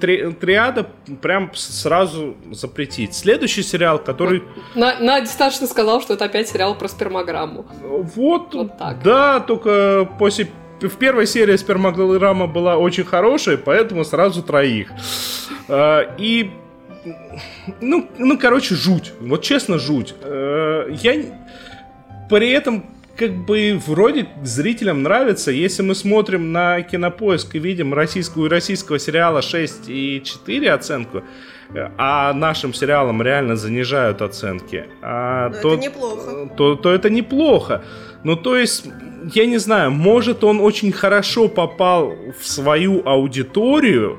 [0.00, 0.88] три, триада
[1.22, 3.14] прям сразу запретить.
[3.14, 4.42] Следующий сериал, который...
[4.74, 7.66] На, Надя Сташина сказал, что это опять сериал про спермограмму.
[7.80, 9.02] Вот, вот так.
[9.02, 10.48] да, только после
[10.80, 14.90] в первой серии спермограмма была очень хорошая, поэтому сразу троих.
[15.68, 16.50] А, и
[17.80, 19.12] ну, ну, короче, жуть.
[19.20, 20.14] Вот честно, жуть.
[20.22, 21.22] Э, я
[22.28, 22.84] при этом
[23.20, 29.42] как бы вроде зрителям нравится, если мы смотрим на кинопоиск и видим российскую российского сериала
[29.42, 31.22] 6 и 4 оценку,
[31.98, 36.50] а нашим сериалам реально занижают оценки, а, то, это неплохо.
[36.56, 37.84] То, то это неплохо.
[38.24, 38.86] Ну, то есть,
[39.34, 44.18] я не знаю, может он очень хорошо попал в свою аудиторию,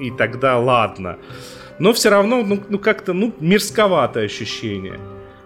[0.00, 1.18] и тогда ладно.
[1.78, 4.98] Но все равно, ну, ну как-то, ну, мирсковатое ощущение.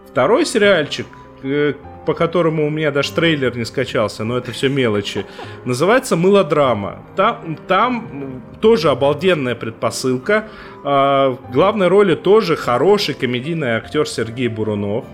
[0.08, 1.06] Второй сериальчик,
[1.42, 1.74] э,
[2.06, 5.26] по которому у меня даже трейлер не скачался, но это все мелочи.
[5.64, 7.02] Называется «Мылодрама».
[7.16, 10.48] Там, там тоже обалденная предпосылка.
[10.84, 15.04] А, в главной роли тоже хороший комедийный актер Сергей Бурунов.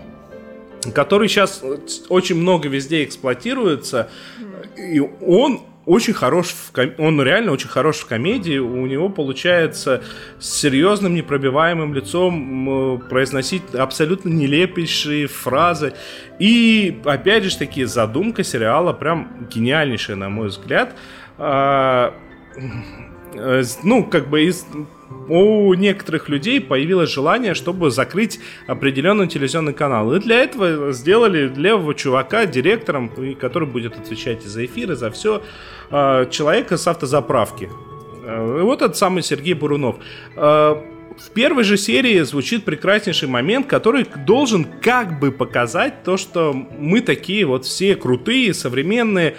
[0.93, 1.63] который сейчас
[2.09, 4.09] очень много везде эксплуатируется,
[4.77, 5.61] и он
[5.91, 6.91] очень хорош, в ком...
[6.97, 10.01] он реально очень хорош в комедии, у него получается
[10.39, 15.93] с серьезным непробиваемым лицом произносить абсолютно нелепейшие фразы.
[16.39, 20.95] И, опять же, таки, задумка сериала прям гениальнейшая, на мой взгляд.
[21.37, 22.13] А,
[23.33, 24.65] э, ну, как бы из
[25.27, 30.13] у некоторых людей появилось желание, чтобы закрыть определенный телевизионный канал.
[30.13, 33.09] И для этого сделали левого чувака директором,
[33.39, 35.41] который будет отвечать за эфиры, за все,
[35.89, 37.69] а, человека с автозаправки.
[38.25, 39.97] А, и вот этот самый Сергей Бурунов.
[40.35, 40.83] А,
[41.17, 47.01] в первой же серии звучит прекраснейший момент, который должен как бы показать то, что мы
[47.01, 49.35] такие вот все крутые, современные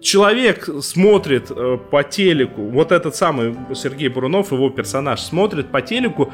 [0.00, 6.32] человек смотрит э, по телеку, вот этот самый Сергей Бурунов, его персонаж, смотрит по телеку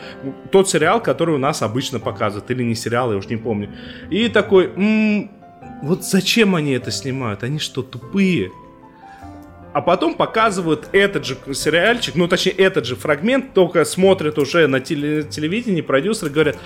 [0.50, 3.70] тот сериал, который у нас обычно показывают, или не сериал, я уж не помню.
[4.10, 5.30] И такой, м-м,
[5.82, 7.42] вот зачем они это снимают?
[7.42, 8.50] Они что, тупые?
[9.72, 14.80] А потом показывают этот же сериальчик, ну точнее этот же фрагмент, только смотрят уже на
[14.80, 16.56] теле- телевидении, продюсеры говорят,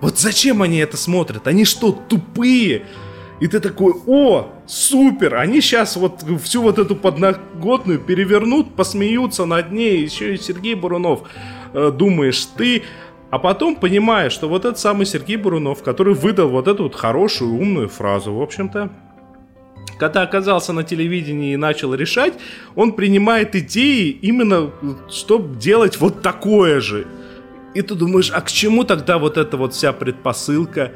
[0.00, 1.46] вот зачем они это смотрят?
[1.46, 2.84] Они что, тупые?
[3.40, 9.72] И ты такой, о, супер, они сейчас вот всю вот эту подноготную перевернут, посмеются над
[9.72, 11.22] ней, еще и Сергей Бурунов.
[11.72, 12.82] Э, думаешь, ты...
[13.30, 17.54] А потом понимаешь, что вот этот самый Сергей Бурунов, который выдал вот эту вот хорошую,
[17.54, 18.90] умную фразу, в общем-то,
[19.98, 22.34] когда оказался на телевидении и начал решать,
[22.74, 24.70] он принимает идеи именно,
[25.08, 27.06] чтобы делать вот такое же.
[27.74, 30.92] И ты думаешь, а к чему тогда вот эта вот вся предпосылка?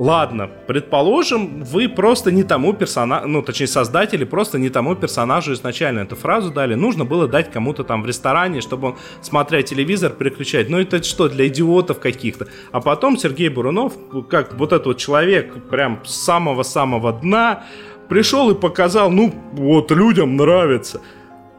[0.00, 6.00] Ладно, предположим, вы просто не тому персонажу, ну, точнее, создатели просто не тому персонажу изначально
[6.00, 6.74] эту фразу дали.
[6.74, 10.68] Нужно было дать кому-то там в ресторане, чтобы он, смотря телевизор, переключать.
[10.68, 12.48] Ну, это что, для идиотов каких-то?
[12.72, 13.92] А потом Сергей Бурунов,
[14.28, 17.62] как вот этот вот человек прям с самого-самого дна,
[18.08, 21.02] пришел и показал, ну, вот людям нравится.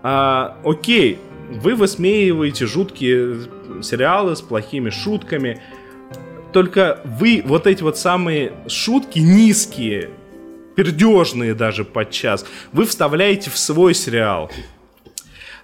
[0.03, 1.19] А, окей,
[1.49, 3.37] вы высмеиваете жуткие
[3.81, 5.61] сериалы с плохими шутками,
[6.55, 10.11] только вы вот эти вот самые шутки низкие,
[10.77, 14.49] пердежные даже подчас, вы вставляете в свой сериал.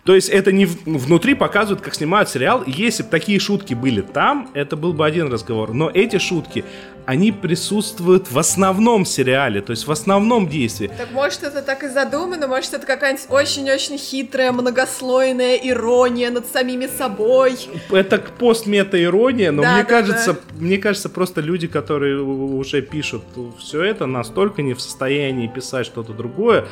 [0.03, 2.65] То есть это не внутри показывают, как снимают сериал.
[2.67, 5.73] Если бы такие шутки были там, это был бы один разговор.
[5.73, 6.65] Но эти шутки,
[7.05, 10.91] они присутствуют в основном сериале, то есть в основном действии.
[10.97, 16.87] Так может это так и задумано, может это какая-нибудь очень-очень хитрая, многослойная ирония над самими
[16.87, 17.55] собой.
[17.89, 20.39] Это пост-мета-ирония, но да, мне да, кажется, да.
[20.59, 23.23] мне кажется, просто люди, которые уже пишут
[23.59, 26.65] все это, настолько не в состоянии писать что-то другое,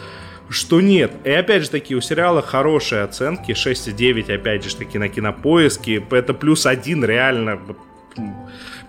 [0.50, 1.12] что нет.
[1.24, 6.04] И опять же таки, у сериала хорошие оценки, 6,9, опять же таки, на кинопоиске.
[6.12, 7.60] Это плюс один реально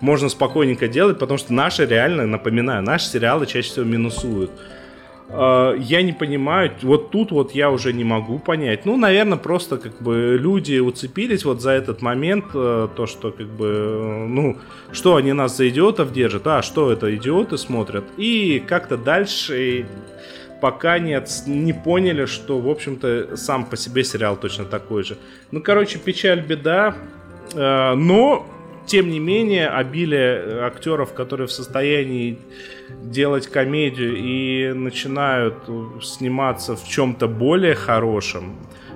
[0.01, 4.51] можно спокойненько делать, потому что наши реально, напоминаю, наши сериалы чаще всего минусуют.
[5.33, 8.85] А, я не понимаю, вот тут вот я уже не могу понять.
[8.85, 13.47] Ну, наверное, просто как бы люди уцепились вот за этот момент, э, то, что как
[13.47, 14.57] бы, ну,
[14.91, 19.85] что они нас за идиотов держат, а что это идиоты смотрят, и как-то дальше
[20.59, 25.17] пока не, не поняли, что, в общем-то, сам по себе сериал точно такой же.
[25.51, 26.95] Ну, короче, печаль, беда.
[27.53, 28.45] Э, но,
[28.85, 32.39] тем не менее, обилие актеров, которые в состоянии
[33.03, 35.55] делать комедию и начинают
[36.01, 38.55] сниматься в чем-то более хорошем,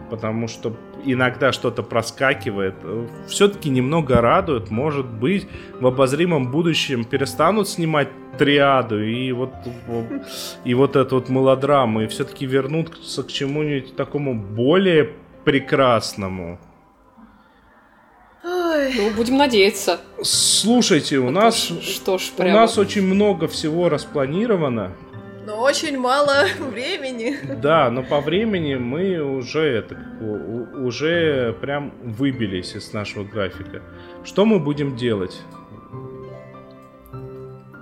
[0.09, 0.75] потому что
[1.05, 2.75] иногда что-то проскакивает,
[3.27, 4.71] все-таки немного радует.
[4.71, 5.47] Может быть,
[5.79, 9.53] в обозримом будущем перестанут снимать триаду и вот,
[10.65, 15.11] и вот эту вот мелодраму, и все-таки вернутся к чему-нибудь такому более
[15.45, 16.59] прекрасному.
[18.46, 20.00] Ну, будем надеяться.
[20.22, 22.58] Слушайте, у а нас, что ж, прямо...
[22.58, 24.93] у нас очень много всего распланировано.
[25.48, 27.38] Но очень мало времени.
[27.60, 29.98] Да, но по времени мы уже это
[30.76, 33.82] уже прям выбились из нашего графика.
[34.24, 35.41] Что мы будем делать?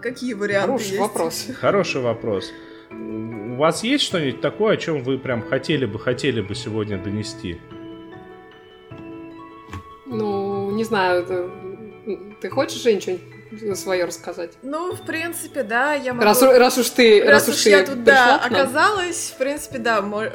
[0.01, 0.99] Какие варианты Хороший есть?
[0.99, 1.47] вопрос.
[1.59, 2.51] Хороший вопрос.
[2.89, 7.59] У вас есть что-нибудь такое, о чем вы прям хотели бы, хотели бы сегодня донести?
[10.05, 10.42] Ну,
[10.73, 14.51] не знаю, ты, ты хочешь, Жень, что-нибудь свое рассказать.
[14.61, 16.25] Ну, в принципе, да, я могу...
[16.25, 20.27] Раз, раз уж ты Раз, раз уж я тут, да, оказалась, в принципе, да, мож...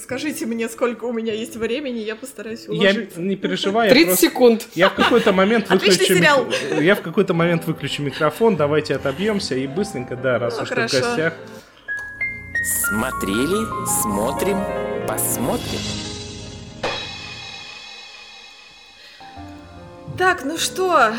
[0.00, 3.20] скажите мне, сколько у меня есть времени, я постараюсь уложиться.
[3.20, 3.90] Я не переживай.
[3.90, 4.26] 30 просто...
[4.26, 4.68] секунд.
[4.74, 6.04] Я в какой-то момент выключу...
[6.04, 6.46] сериал.
[6.80, 10.74] Я в какой-то момент выключу микрофон, давайте отобьемся и быстренько, да, раз ну, уж ты
[10.74, 11.34] в гостях.
[12.88, 13.66] Смотрели,
[14.02, 14.58] смотрим,
[15.06, 16.11] посмотрим.
[20.18, 21.14] Так, ну что,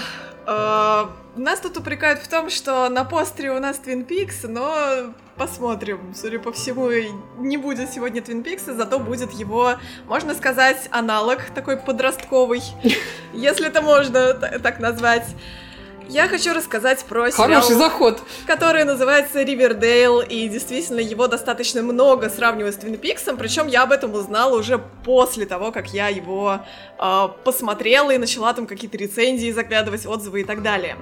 [0.46, 6.14] э, нас тут упрекают в том, что на постере у нас Твин Пикс, но посмотрим.
[6.16, 6.90] Судя по всему,
[7.40, 9.76] не будет сегодня Твин Пикса, зато будет его,
[10.06, 12.62] можно сказать, аналог такой подростковый,
[13.34, 15.26] если это можно так назвать.
[16.10, 18.22] Я хочу рассказать про сериал, Хороший заход.
[18.46, 23.92] который называется Ривердейл, и действительно его достаточно много сравнивают с Твин Пиксом, причем я об
[23.92, 26.60] этом узнала уже после того, как я его
[27.00, 30.98] э, посмотрела и начала там какие-то рецензии заглядывать, отзывы и так далее.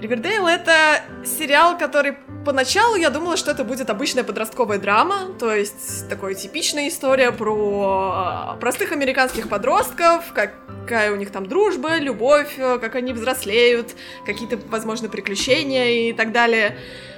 [0.00, 2.14] Ривердейл— это сериал, который
[2.44, 8.12] поначалу я думала, что это будет обычная подростковая драма, то есть такая типичная история про
[8.14, 13.94] а, простых американских подростков, какая у них там дружба, любовь, как они взрослеют,
[14.26, 16.76] какие-то, возможно, приключения и так далее.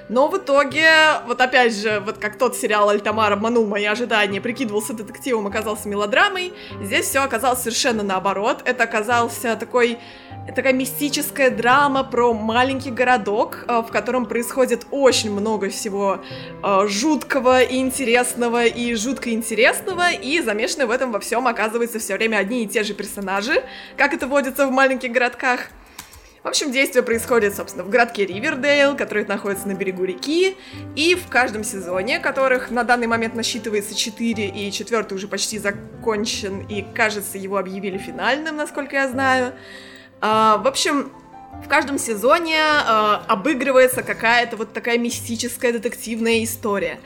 [0.08, 0.88] Но в итоге,
[1.26, 6.52] вот опять же, вот как тот сериал Альтамар обманул мои ожидания, прикидывался детективом, оказался мелодрамой,
[6.80, 8.62] здесь все оказалось совершенно наоборот.
[8.64, 9.98] Это оказался такой
[10.54, 16.20] такая мистическая драма про маленький городок, э, в котором происходит очень много всего
[16.62, 22.14] э, жуткого и интересного, и жутко интересного, и замешаны в этом во всем оказывается все
[22.14, 23.64] время одни и те же персонажи,
[23.96, 25.68] как это водится в маленьких городках.
[26.46, 30.56] В общем, действие происходит, собственно, в городке Ривердейл, который находится на берегу реки,
[30.94, 36.60] и в каждом сезоне, которых на данный момент насчитывается 4, и четвертый уже почти закончен,
[36.68, 39.54] и, кажется, его объявили финальным, насколько я знаю,
[40.20, 41.10] а, в общем,
[41.64, 47.00] в каждом сезоне э, обыгрывается какая-то вот такая мистическая детективная история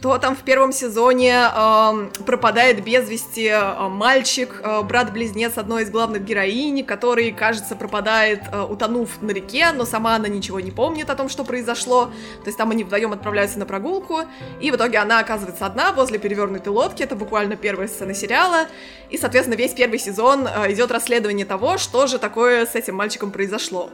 [0.00, 5.90] то там в первом сезоне э, пропадает без вести э, мальчик, э, брат-близнец одной из
[5.90, 11.08] главных героинь, который, кажется, пропадает, э, утонув на реке, но сама она ничего не помнит
[11.08, 12.06] о том, что произошло.
[12.42, 14.20] То есть там они вдвоем отправляются на прогулку,
[14.60, 17.02] и в итоге она оказывается одна возле перевернутой лодки.
[17.02, 18.66] Это буквально первая сцена сериала.
[19.08, 23.30] И, соответственно, весь первый сезон э, идет расследование того, что же такое с этим мальчиком
[23.30, 23.90] произошло.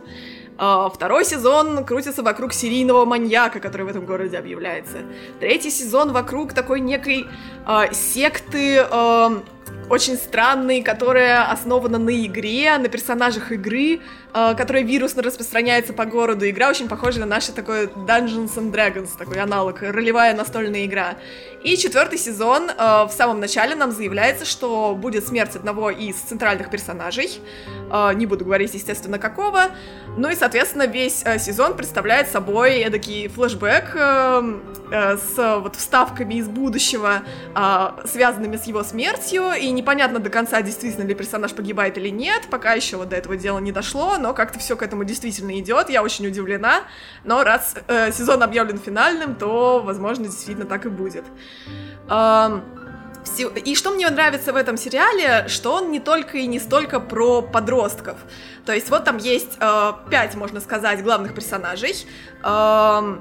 [0.63, 4.99] А, второй сезон крутится вокруг серийного маньяка, который в этом городе объявляется.
[5.41, 7.27] Третий сезон вокруг такой некой
[7.67, 9.41] э, секты э,
[9.89, 14.01] очень странной, которая основана на игре, на персонажах игры,
[14.33, 16.49] которая вирусно распространяется по городу.
[16.49, 21.17] Игра очень похожа на наше такое Dungeons and Dragons, такой аналог, ролевая настольная игра.
[21.63, 26.71] И четвертый сезон, э, в самом начале нам заявляется, что будет смерть одного из центральных
[26.71, 27.39] персонажей.
[27.93, 29.67] Э, не буду говорить, естественно, какого.
[30.17, 34.61] Ну и, соответственно, весь э, сезон представляет собой эдакий флешбэк э,
[34.91, 37.23] э, с вот вставками из будущего,
[37.55, 39.53] э, связанными с его смертью.
[39.53, 42.45] И непонятно до конца, действительно ли персонаж погибает или нет.
[42.51, 45.91] Пока еще вот до этого дела не дошло, но как-то все к этому действительно идет.
[45.91, 46.83] Я очень удивлена.
[47.25, 51.25] Но раз э, сезон объявлен финальным, то, возможно, действительно так и будет.
[53.65, 57.43] И что мне нравится в этом сериале, что он не только и не столько про
[57.43, 58.17] подростков.
[58.65, 61.95] То есть вот там есть э, пять, можно сказать, главных персонажей.
[62.43, 63.19] Э,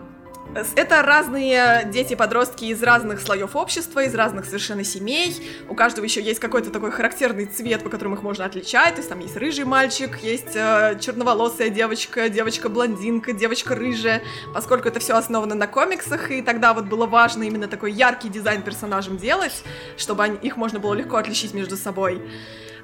[0.76, 5.36] это разные дети-подростки из разных слоев общества, из разных совершенно семей.
[5.68, 8.96] У каждого еще есть какой-то такой характерный цвет, по которому их можно отличать.
[8.96, 14.24] То есть там есть рыжий мальчик, есть э, черноволосая девочка, девочка-блондинка, девочка рыжая.
[14.54, 18.62] Поскольку это все основано на комиксах, и тогда вот было важно именно такой яркий дизайн
[18.62, 19.64] персонажам делать,
[19.98, 22.22] чтобы они, их можно было легко отличить между собой.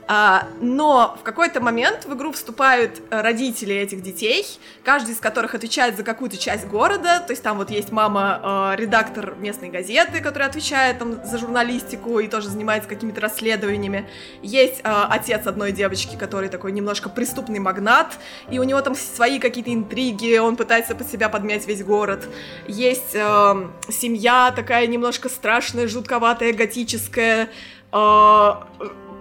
[0.08, 4.45] А, но в какой-то момент в игру вступают э, родители этих детей,
[4.84, 8.80] каждый из которых отвечает за какую-то часть города, то есть там вот есть мама, э,
[8.80, 14.08] редактор местной газеты, которая отвечает там за журналистику и тоже занимается какими-то расследованиями,
[14.43, 18.20] есть э, отец одной девочки, который такой немножко преступный магнат,
[18.51, 22.28] и у него там свои какие-то интриги, он пытается под себя подмять весь город,
[22.68, 27.49] есть э, семья такая немножко страшная, жутковатая, готическая,
[27.91, 28.51] э,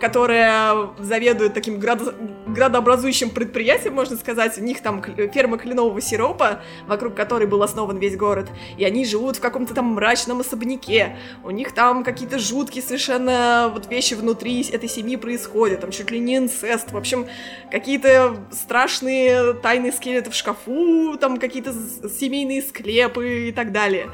[0.00, 2.14] которая заведует таким градо...
[2.46, 4.58] градообразующим предприятием, можно сказать.
[4.58, 8.48] У них там ферма кленового сиропа, вокруг которой был основан весь город.
[8.76, 11.16] И они живут в каком-то там мрачном особняке.
[11.42, 15.80] У них там какие-то жуткие совершенно вот вещи внутри этой семьи происходят.
[15.80, 16.92] Там чуть ли не инцест.
[16.92, 17.26] В общем,
[17.70, 21.72] какие-то страшные тайные скелеты в шкафу, там какие-то
[22.08, 24.10] семейные склепы и так далее.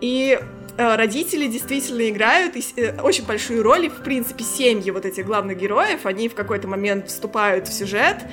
[0.00, 0.38] И
[0.78, 6.06] родители действительно играют э, очень большую роль, и, в принципе, семьи вот этих главных героев,
[6.06, 8.24] они в какой-то момент вступают в сюжет,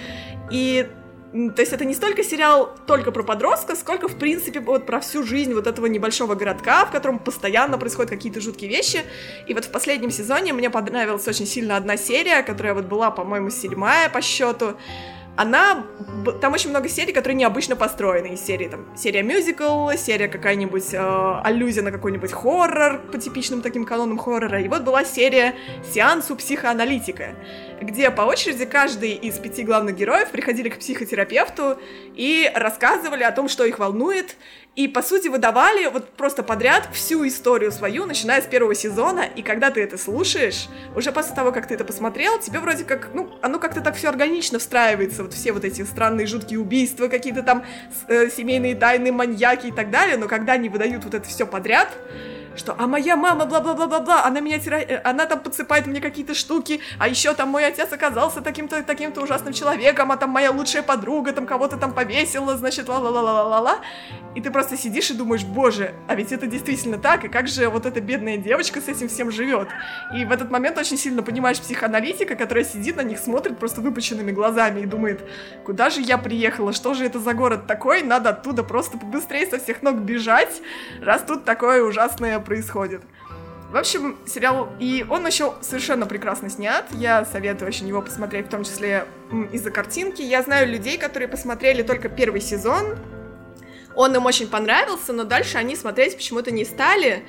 [0.51, 0.87] и
[1.35, 5.21] то есть это не столько сериал только про подростка, сколько, в принципе, вот про всю
[5.23, 9.01] жизнь вот этого небольшого городка, в котором постоянно происходят какие-то жуткие вещи.
[9.45, 13.49] И вот в последнем сезоне мне понравилась очень сильно одна серия, которая вот была, по-моему,
[13.49, 14.77] седьмая по счету
[15.36, 15.86] она...
[16.41, 18.33] Там очень много серий, которые необычно построены.
[18.33, 23.86] Из серии там серия мюзикл, серия какая-нибудь э, аллюзия на какой-нибудь хоррор по типичным таким
[23.86, 24.61] канонам хоррора.
[24.61, 25.55] И вот была серия
[25.93, 27.36] сеансу психоаналитика.
[27.82, 31.80] Где по очереди каждый из пяти главных героев приходили к психотерапевту
[32.15, 34.36] и рассказывали о том, что их волнует,
[34.76, 39.41] и, по сути, выдавали вот просто подряд всю историю свою, начиная с первого сезона, и
[39.41, 43.30] когда ты это слушаешь, уже после того, как ты это посмотрел, тебе вроде как, ну,
[43.41, 47.63] оно как-то так все органично встраивается, вот все вот эти странные жуткие убийства, какие-то там
[48.09, 51.89] э, семейные тайны, маньяки и так далее, но когда они выдают вот это все подряд,
[52.55, 54.77] что «а моя мама бла-бла-бла-бла-бла, она меня тира...
[54.77, 59.21] Э, она там подсыпает мне какие-то штуки, а еще там мой отец оказался таким-то таким-то
[59.21, 63.79] ужасным человеком, а там моя лучшая подруга там кого-то там повесила, значит, ла-ла-ла-ла-ла-ла».
[64.35, 67.69] И ты просто сидишь и думаешь, боже, а ведь это действительно так, и как же
[67.69, 69.69] вот эта бедная девочка с этим всем живет.
[70.13, 74.33] И в этот момент очень сильно понимаешь психоаналитика, которая сидит на них, смотрит просто выпученными
[74.33, 75.21] глазами и думает,
[75.63, 79.57] куда же я приехала, что же это за город такой, надо оттуда просто побыстрее со
[79.57, 80.61] всех ног бежать,
[81.01, 83.01] раз тут такое ужасное происходит.
[83.71, 86.85] В общем, сериал, и он еще совершенно прекрасно снят.
[86.91, 89.05] Я советую очень его посмотреть, в том числе
[89.51, 90.21] из-за картинки.
[90.21, 92.95] Я знаю людей, которые посмотрели только первый сезон.
[93.95, 97.23] Он им очень понравился, но дальше они смотреть почему-то не стали.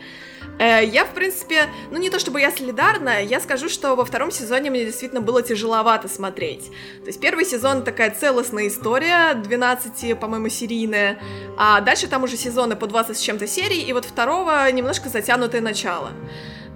[0.59, 4.31] Э, я, в принципе, ну не то чтобы я солидарна, я скажу, что во втором
[4.31, 6.71] сезоне мне действительно было тяжеловато смотреть.
[7.01, 11.19] То есть первый сезон такая целостная история, 12, по-моему, серийная,
[11.59, 15.61] а дальше там уже сезоны по 20 с чем-то серий, и вот второго немножко затянутое
[15.61, 16.11] начало.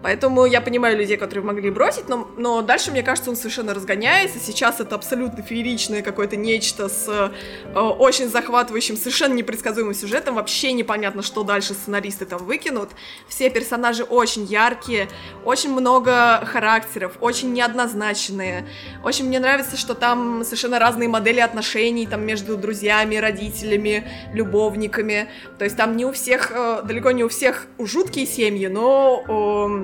[0.03, 4.39] Поэтому я понимаю людей, которые могли бросить, но, но дальше, мне кажется, он совершенно разгоняется.
[4.39, 10.37] Сейчас это абсолютно фееричное какое-то нечто с э, очень захватывающим, совершенно непредсказуемым сюжетом.
[10.37, 12.91] Вообще непонятно, что дальше сценаристы там выкинут.
[13.29, 15.09] Все персонажи очень яркие,
[15.45, 18.67] очень много характеров, очень неоднозначные.
[19.05, 25.29] Очень мне нравится, что там совершенно разные модели отношений там между друзьями, родителями, любовниками.
[25.59, 29.25] То есть там не у всех, э, далеко не у всех жуткие семьи, но...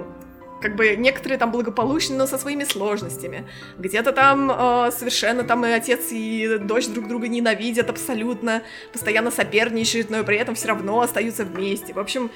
[0.03, 0.06] Э,
[0.61, 3.47] как бы некоторые там благополучны, но со своими сложностями.
[3.79, 10.11] Где-то там э, совершенно там и отец, и дочь друг друга ненавидят абсолютно, постоянно соперничают,
[10.11, 11.93] но при этом все равно остаются вместе.
[11.93, 12.31] В общем,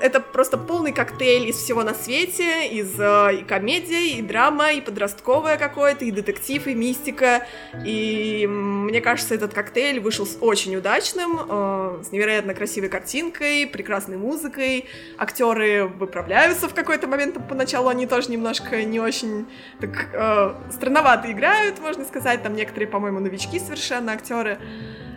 [0.00, 4.80] это просто полный коктейль из всего на свете, из э, и комедия, и драма, и
[4.80, 7.46] подростковая какое-то, и детектив, и мистика.
[7.84, 14.16] И мне кажется, этот коктейль вышел с очень удачным, э, с невероятно красивой картинкой, прекрасной
[14.16, 14.86] музыкой.
[15.18, 19.46] Актеры выправляются в какой-то момент, поначалу они тоже немножко не очень
[19.80, 22.42] так э, странновато играют, можно сказать.
[22.42, 24.58] Там некоторые, по-моему, новички совершенно актеры.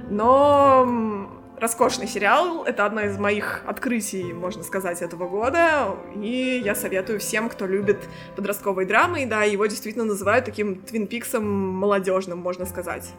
[0.10, 2.64] Но роскошный сериал.
[2.66, 5.96] Это одно из моих открытий, можно сказать, этого года.
[6.16, 8.00] И я советую всем, кто любит
[8.36, 9.24] подростковые драмы.
[9.24, 13.14] И да, его действительно называют таким Твин Пиксом молодежным, можно сказать.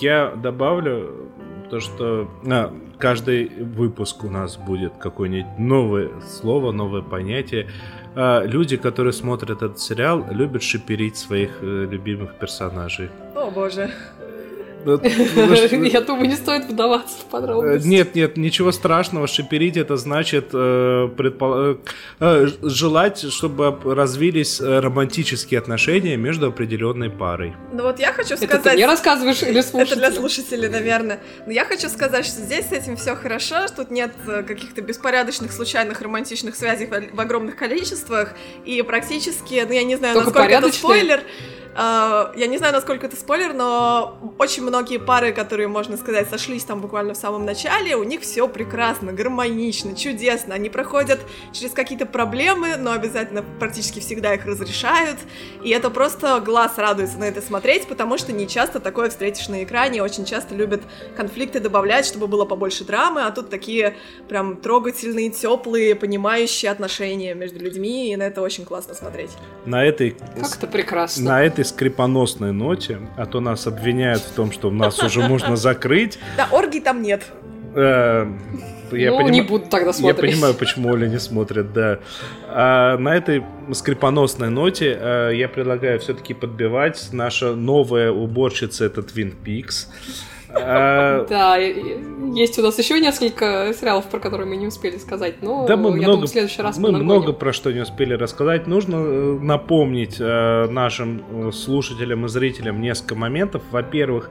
[0.00, 1.28] Я добавлю
[1.68, 7.68] то, что а, каждый выпуск у нас будет какое-нибудь новое слово, новое понятие.
[8.14, 13.10] А, люди, которые смотрят этот сериал, любят шиперить своих э, любимых персонажей.
[13.34, 13.90] О боже.
[15.92, 17.86] Я думаю, не стоит вдаваться в подробности.
[17.86, 19.26] Нет, нет, ничего страшного.
[19.26, 21.08] Шиперить это значит э,
[22.20, 27.54] э, желать, чтобы развились романтические отношения между определенной парой.
[27.72, 28.50] Ну вот я хочу сказать...
[28.50, 29.98] Это ты мне рассказываешь или слушателям?
[29.98, 31.20] Это для слушателей, наверное.
[31.46, 34.82] Но я хочу сказать, что здесь с этим все хорошо, что тут нет э, каких-то
[34.82, 40.54] беспорядочных, случайных романтичных связей в огромных количествах, и практически, ну я не знаю, Только насколько
[40.54, 41.22] это спойлер,
[41.78, 46.80] я не знаю, насколько это спойлер, но очень многие пары, которые, можно сказать, сошлись там
[46.80, 50.54] буквально в самом начале, у них все прекрасно, гармонично, чудесно.
[50.54, 51.20] Они проходят
[51.52, 55.18] через какие-то проблемы, но обязательно практически всегда их разрешают.
[55.62, 59.62] И это просто глаз радуется на это смотреть, потому что не часто такое встретишь на
[59.62, 60.02] экране.
[60.02, 60.82] Очень часто любят
[61.16, 63.96] конфликты добавлять, чтобы было побольше драмы, а тут такие
[64.28, 69.30] прям трогательные, теплые, понимающие отношения между людьми, и на это очень классно смотреть.
[69.64, 70.10] На этой...
[70.10, 71.24] Как это прекрасно.
[71.24, 76.18] На этой скрипоносной ноте, а то нас обвиняют в том, что нас уже можно закрыть.
[76.36, 77.22] Да, оргий там нет.
[77.74, 78.26] Э,
[78.92, 79.32] я ну, поним...
[79.32, 80.30] не буду тогда смотреть.
[80.30, 81.98] Я понимаю, почему Оля не смотрит, да.
[82.48, 87.08] А на этой скрипоносной ноте а, я предлагаю все-таки подбивать.
[87.12, 89.88] Наша новая уборщица это Twin Peaks.
[90.50, 91.58] А, да,
[92.34, 95.90] есть у нас еще несколько сериалов, про которые мы не успели сказать, но да, мы
[95.90, 98.66] я много, думаю, в следующий раз мы много про что не успели рассказать.
[98.66, 103.62] Нужно э, напомнить э, нашим э, слушателям и зрителям несколько моментов.
[103.70, 104.30] Во-первых,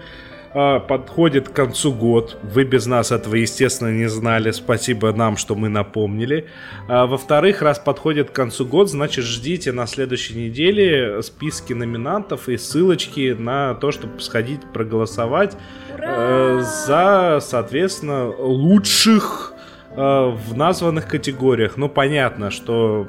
[0.88, 2.38] подходит к концу год.
[2.42, 4.52] Вы без нас этого, естественно, не знали.
[4.52, 6.48] Спасибо нам, что мы напомнили.
[6.88, 13.36] Во-вторых, раз подходит к концу год, значит, ждите на следующей неделе списки номинантов и ссылочки
[13.38, 15.56] на то, чтобы сходить проголосовать
[15.94, 16.62] Ура!
[16.62, 19.54] за, соответственно, лучших
[19.96, 21.78] в названных категориях.
[21.78, 23.08] Ну, понятно, что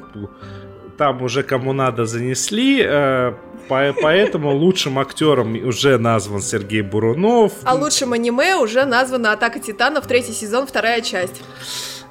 [0.99, 2.83] там уже кому надо занесли.
[2.85, 3.33] Э,
[3.69, 7.53] поэтому лучшим актером уже назван Сергей Бурунов.
[7.65, 11.41] А лучшим аниме уже названа «Атака титанов», третий сезон, вторая часть.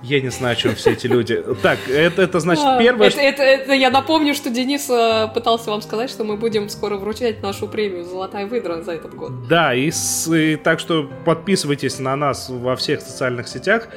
[0.04, 1.44] Я не знаю, о чем все эти люди.
[1.64, 3.08] Так, это, это значит первое...
[3.08, 6.98] Это, это, это, я напомню, что Денис э, пытался вам сказать, что мы будем скоро
[6.98, 9.48] вручать нашу премию «Золотая выдра» за этот год.
[9.48, 13.88] Да, и, с, и так что подписывайтесь на нас во всех социальных сетях.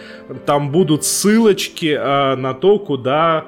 [0.46, 3.44] Там будут ссылочки э, на то, куда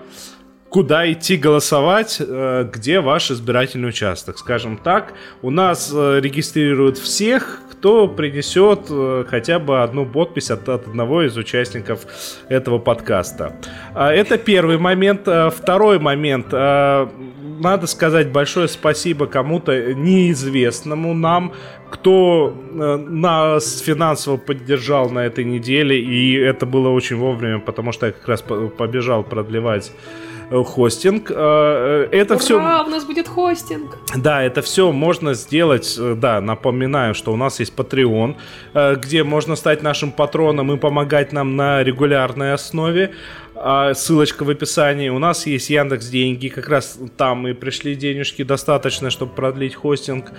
[0.72, 4.38] куда идти голосовать, э, где ваш избирательный участок.
[4.38, 5.12] Скажем так,
[5.42, 11.24] у нас э, регистрируют всех, кто принесет э, хотя бы одну подпись от, от одного
[11.24, 12.06] из участников
[12.48, 13.56] этого подкаста.
[13.92, 15.22] А, это первый момент.
[15.26, 16.46] А, второй момент.
[16.52, 17.10] А,
[17.60, 21.52] надо сказать большое спасибо кому-то неизвестному нам,
[21.90, 28.12] кто нас финансово поддержал на этой неделе, и это было очень вовремя, потому что я
[28.12, 29.92] как раз побежал продлевать
[30.64, 31.30] хостинг.
[31.30, 32.56] Э, э, это Ура, все...
[32.56, 33.98] у нас будет хостинг!
[34.14, 38.36] Да, это все можно сделать, да, напоминаю, что у нас есть Patreon,
[38.96, 43.14] где можно стать нашим патроном и помогать нам на регулярной основе.
[43.64, 45.08] А, ссылочка в описании.
[45.08, 50.32] У нас есть Яндекс Деньги, как раз там и пришли денежки достаточно, чтобы продлить хостинг.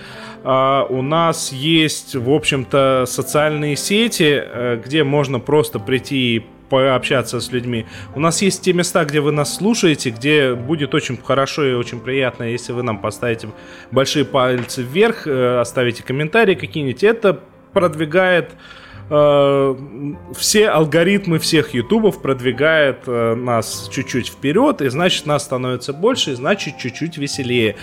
[0.44, 4.44] А, у нас есть, в общем-то, социальные сети,
[4.86, 7.86] где можно просто прийти и пообщаться с людьми.
[8.14, 12.02] У нас есть те места, где вы нас слушаете, где будет очень хорошо и очень
[12.02, 13.48] приятно, если вы нам поставите
[13.91, 17.04] большие пальцы вверх, э, оставите комментарии какие-нибудь.
[17.04, 17.40] Это
[17.74, 25.94] продвигает э, все алгоритмы всех ютубов продвигает э, нас чуть-чуть вперед, и значит нас становится
[25.94, 27.76] больше, и значит чуть-чуть веселее.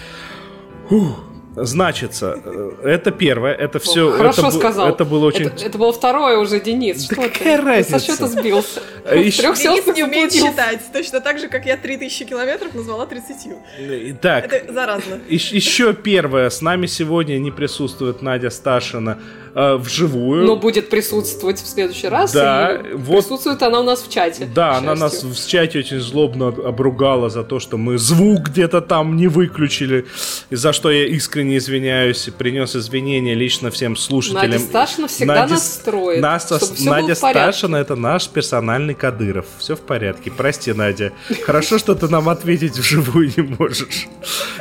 [0.89, 1.25] Фух
[1.57, 4.11] значится, э, это первое, это все.
[4.13, 4.89] Хорошо это, сказал.
[4.89, 5.47] Это было очень.
[5.47, 7.07] Это, это было второе уже, Денис.
[7.07, 7.65] Да что какая ты?
[7.65, 7.93] разница?
[7.93, 8.83] Ты со счета сбился.
[9.13, 9.43] Еще...
[9.43, 14.21] Денис не умеет считать, точно так же, как я 3000 километров назвала 30.
[14.21, 14.53] Так.
[14.53, 15.21] Это заразно.
[15.29, 19.19] Еще первое, с нами сегодня не присутствует Надя Сташина
[19.55, 20.47] э, вживую.
[20.47, 22.33] Но будет присутствовать в следующий раз.
[22.33, 23.25] Да, вот.
[23.25, 24.49] Присутствует она у нас в чате.
[24.55, 29.17] Да, она нас в чате очень злобно обругала за то, что мы звук где-то там
[29.17, 30.07] не выключили,
[30.51, 34.51] и за что я искренне извиняюсь и принес извинения лично всем слушателям.
[34.51, 36.21] Надя Сташина всегда Надя, нас строит.
[36.21, 39.47] Настя, Надя Сташина это наш персональный Кадыров.
[39.59, 40.31] Все в порядке.
[40.31, 41.13] Прости, Надя.
[41.45, 44.09] Хорошо, что ты нам ответить вживую не можешь.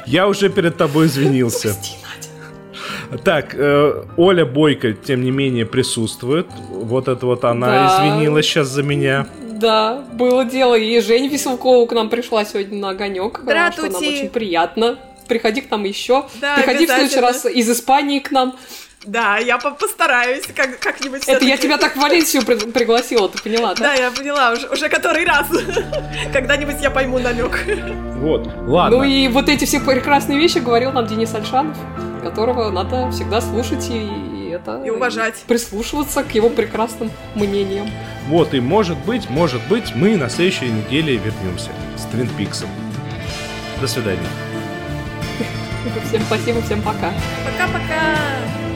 [0.06, 1.70] Я уже перед тобой извинился.
[1.70, 1.96] Прости,
[3.24, 6.48] так, э, Оля Бойко, тем не менее, присутствует.
[6.70, 7.88] Вот это вот она да.
[7.88, 9.28] извинилась сейчас за меня.
[9.40, 10.76] Да, было дело.
[10.76, 13.42] И Женя Веселкова к нам пришла сегодня на огонек.
[13.74, 14.98] Что нам очень приятно.
[15.28, 16.26] Приходи к нам еще.
[16.42, 18.56] Да, Приходи в следующий раз из Испании к нам.
[19.06, 21.24] Да, я постараюсь как- как-нибудь.
[21.28, 23.84] Это я тебя так в Валенсию при- пригласила, ты поняла, да?
[23.84, 25.48] Да, я поняла, уже, уже который раз.
[26.34, 27.66] Когда-нибудь я пойму намек.
[28.18, 28.98] Вот, ладно.
[28.98, 31.78] Ну и вот эти все прекрасные вещи говорил нам Денис Альшанов
[32.20, 34.84] которого надо всегда слушать и, это...
[34.84, 35.36] И уважать.
[35.46, 37.90] И прислушиваться к его прекрасным мнениям.
[38.28, 42.70] Вот, и может быть, может быть, мы на следующей неделе вернемся с Твин Пиксом.
[43.82, 44.20] До свидания.
[46.08, 47.12] Всем спасибо, всем пока.
[47.46, 48.69] Пока-пока.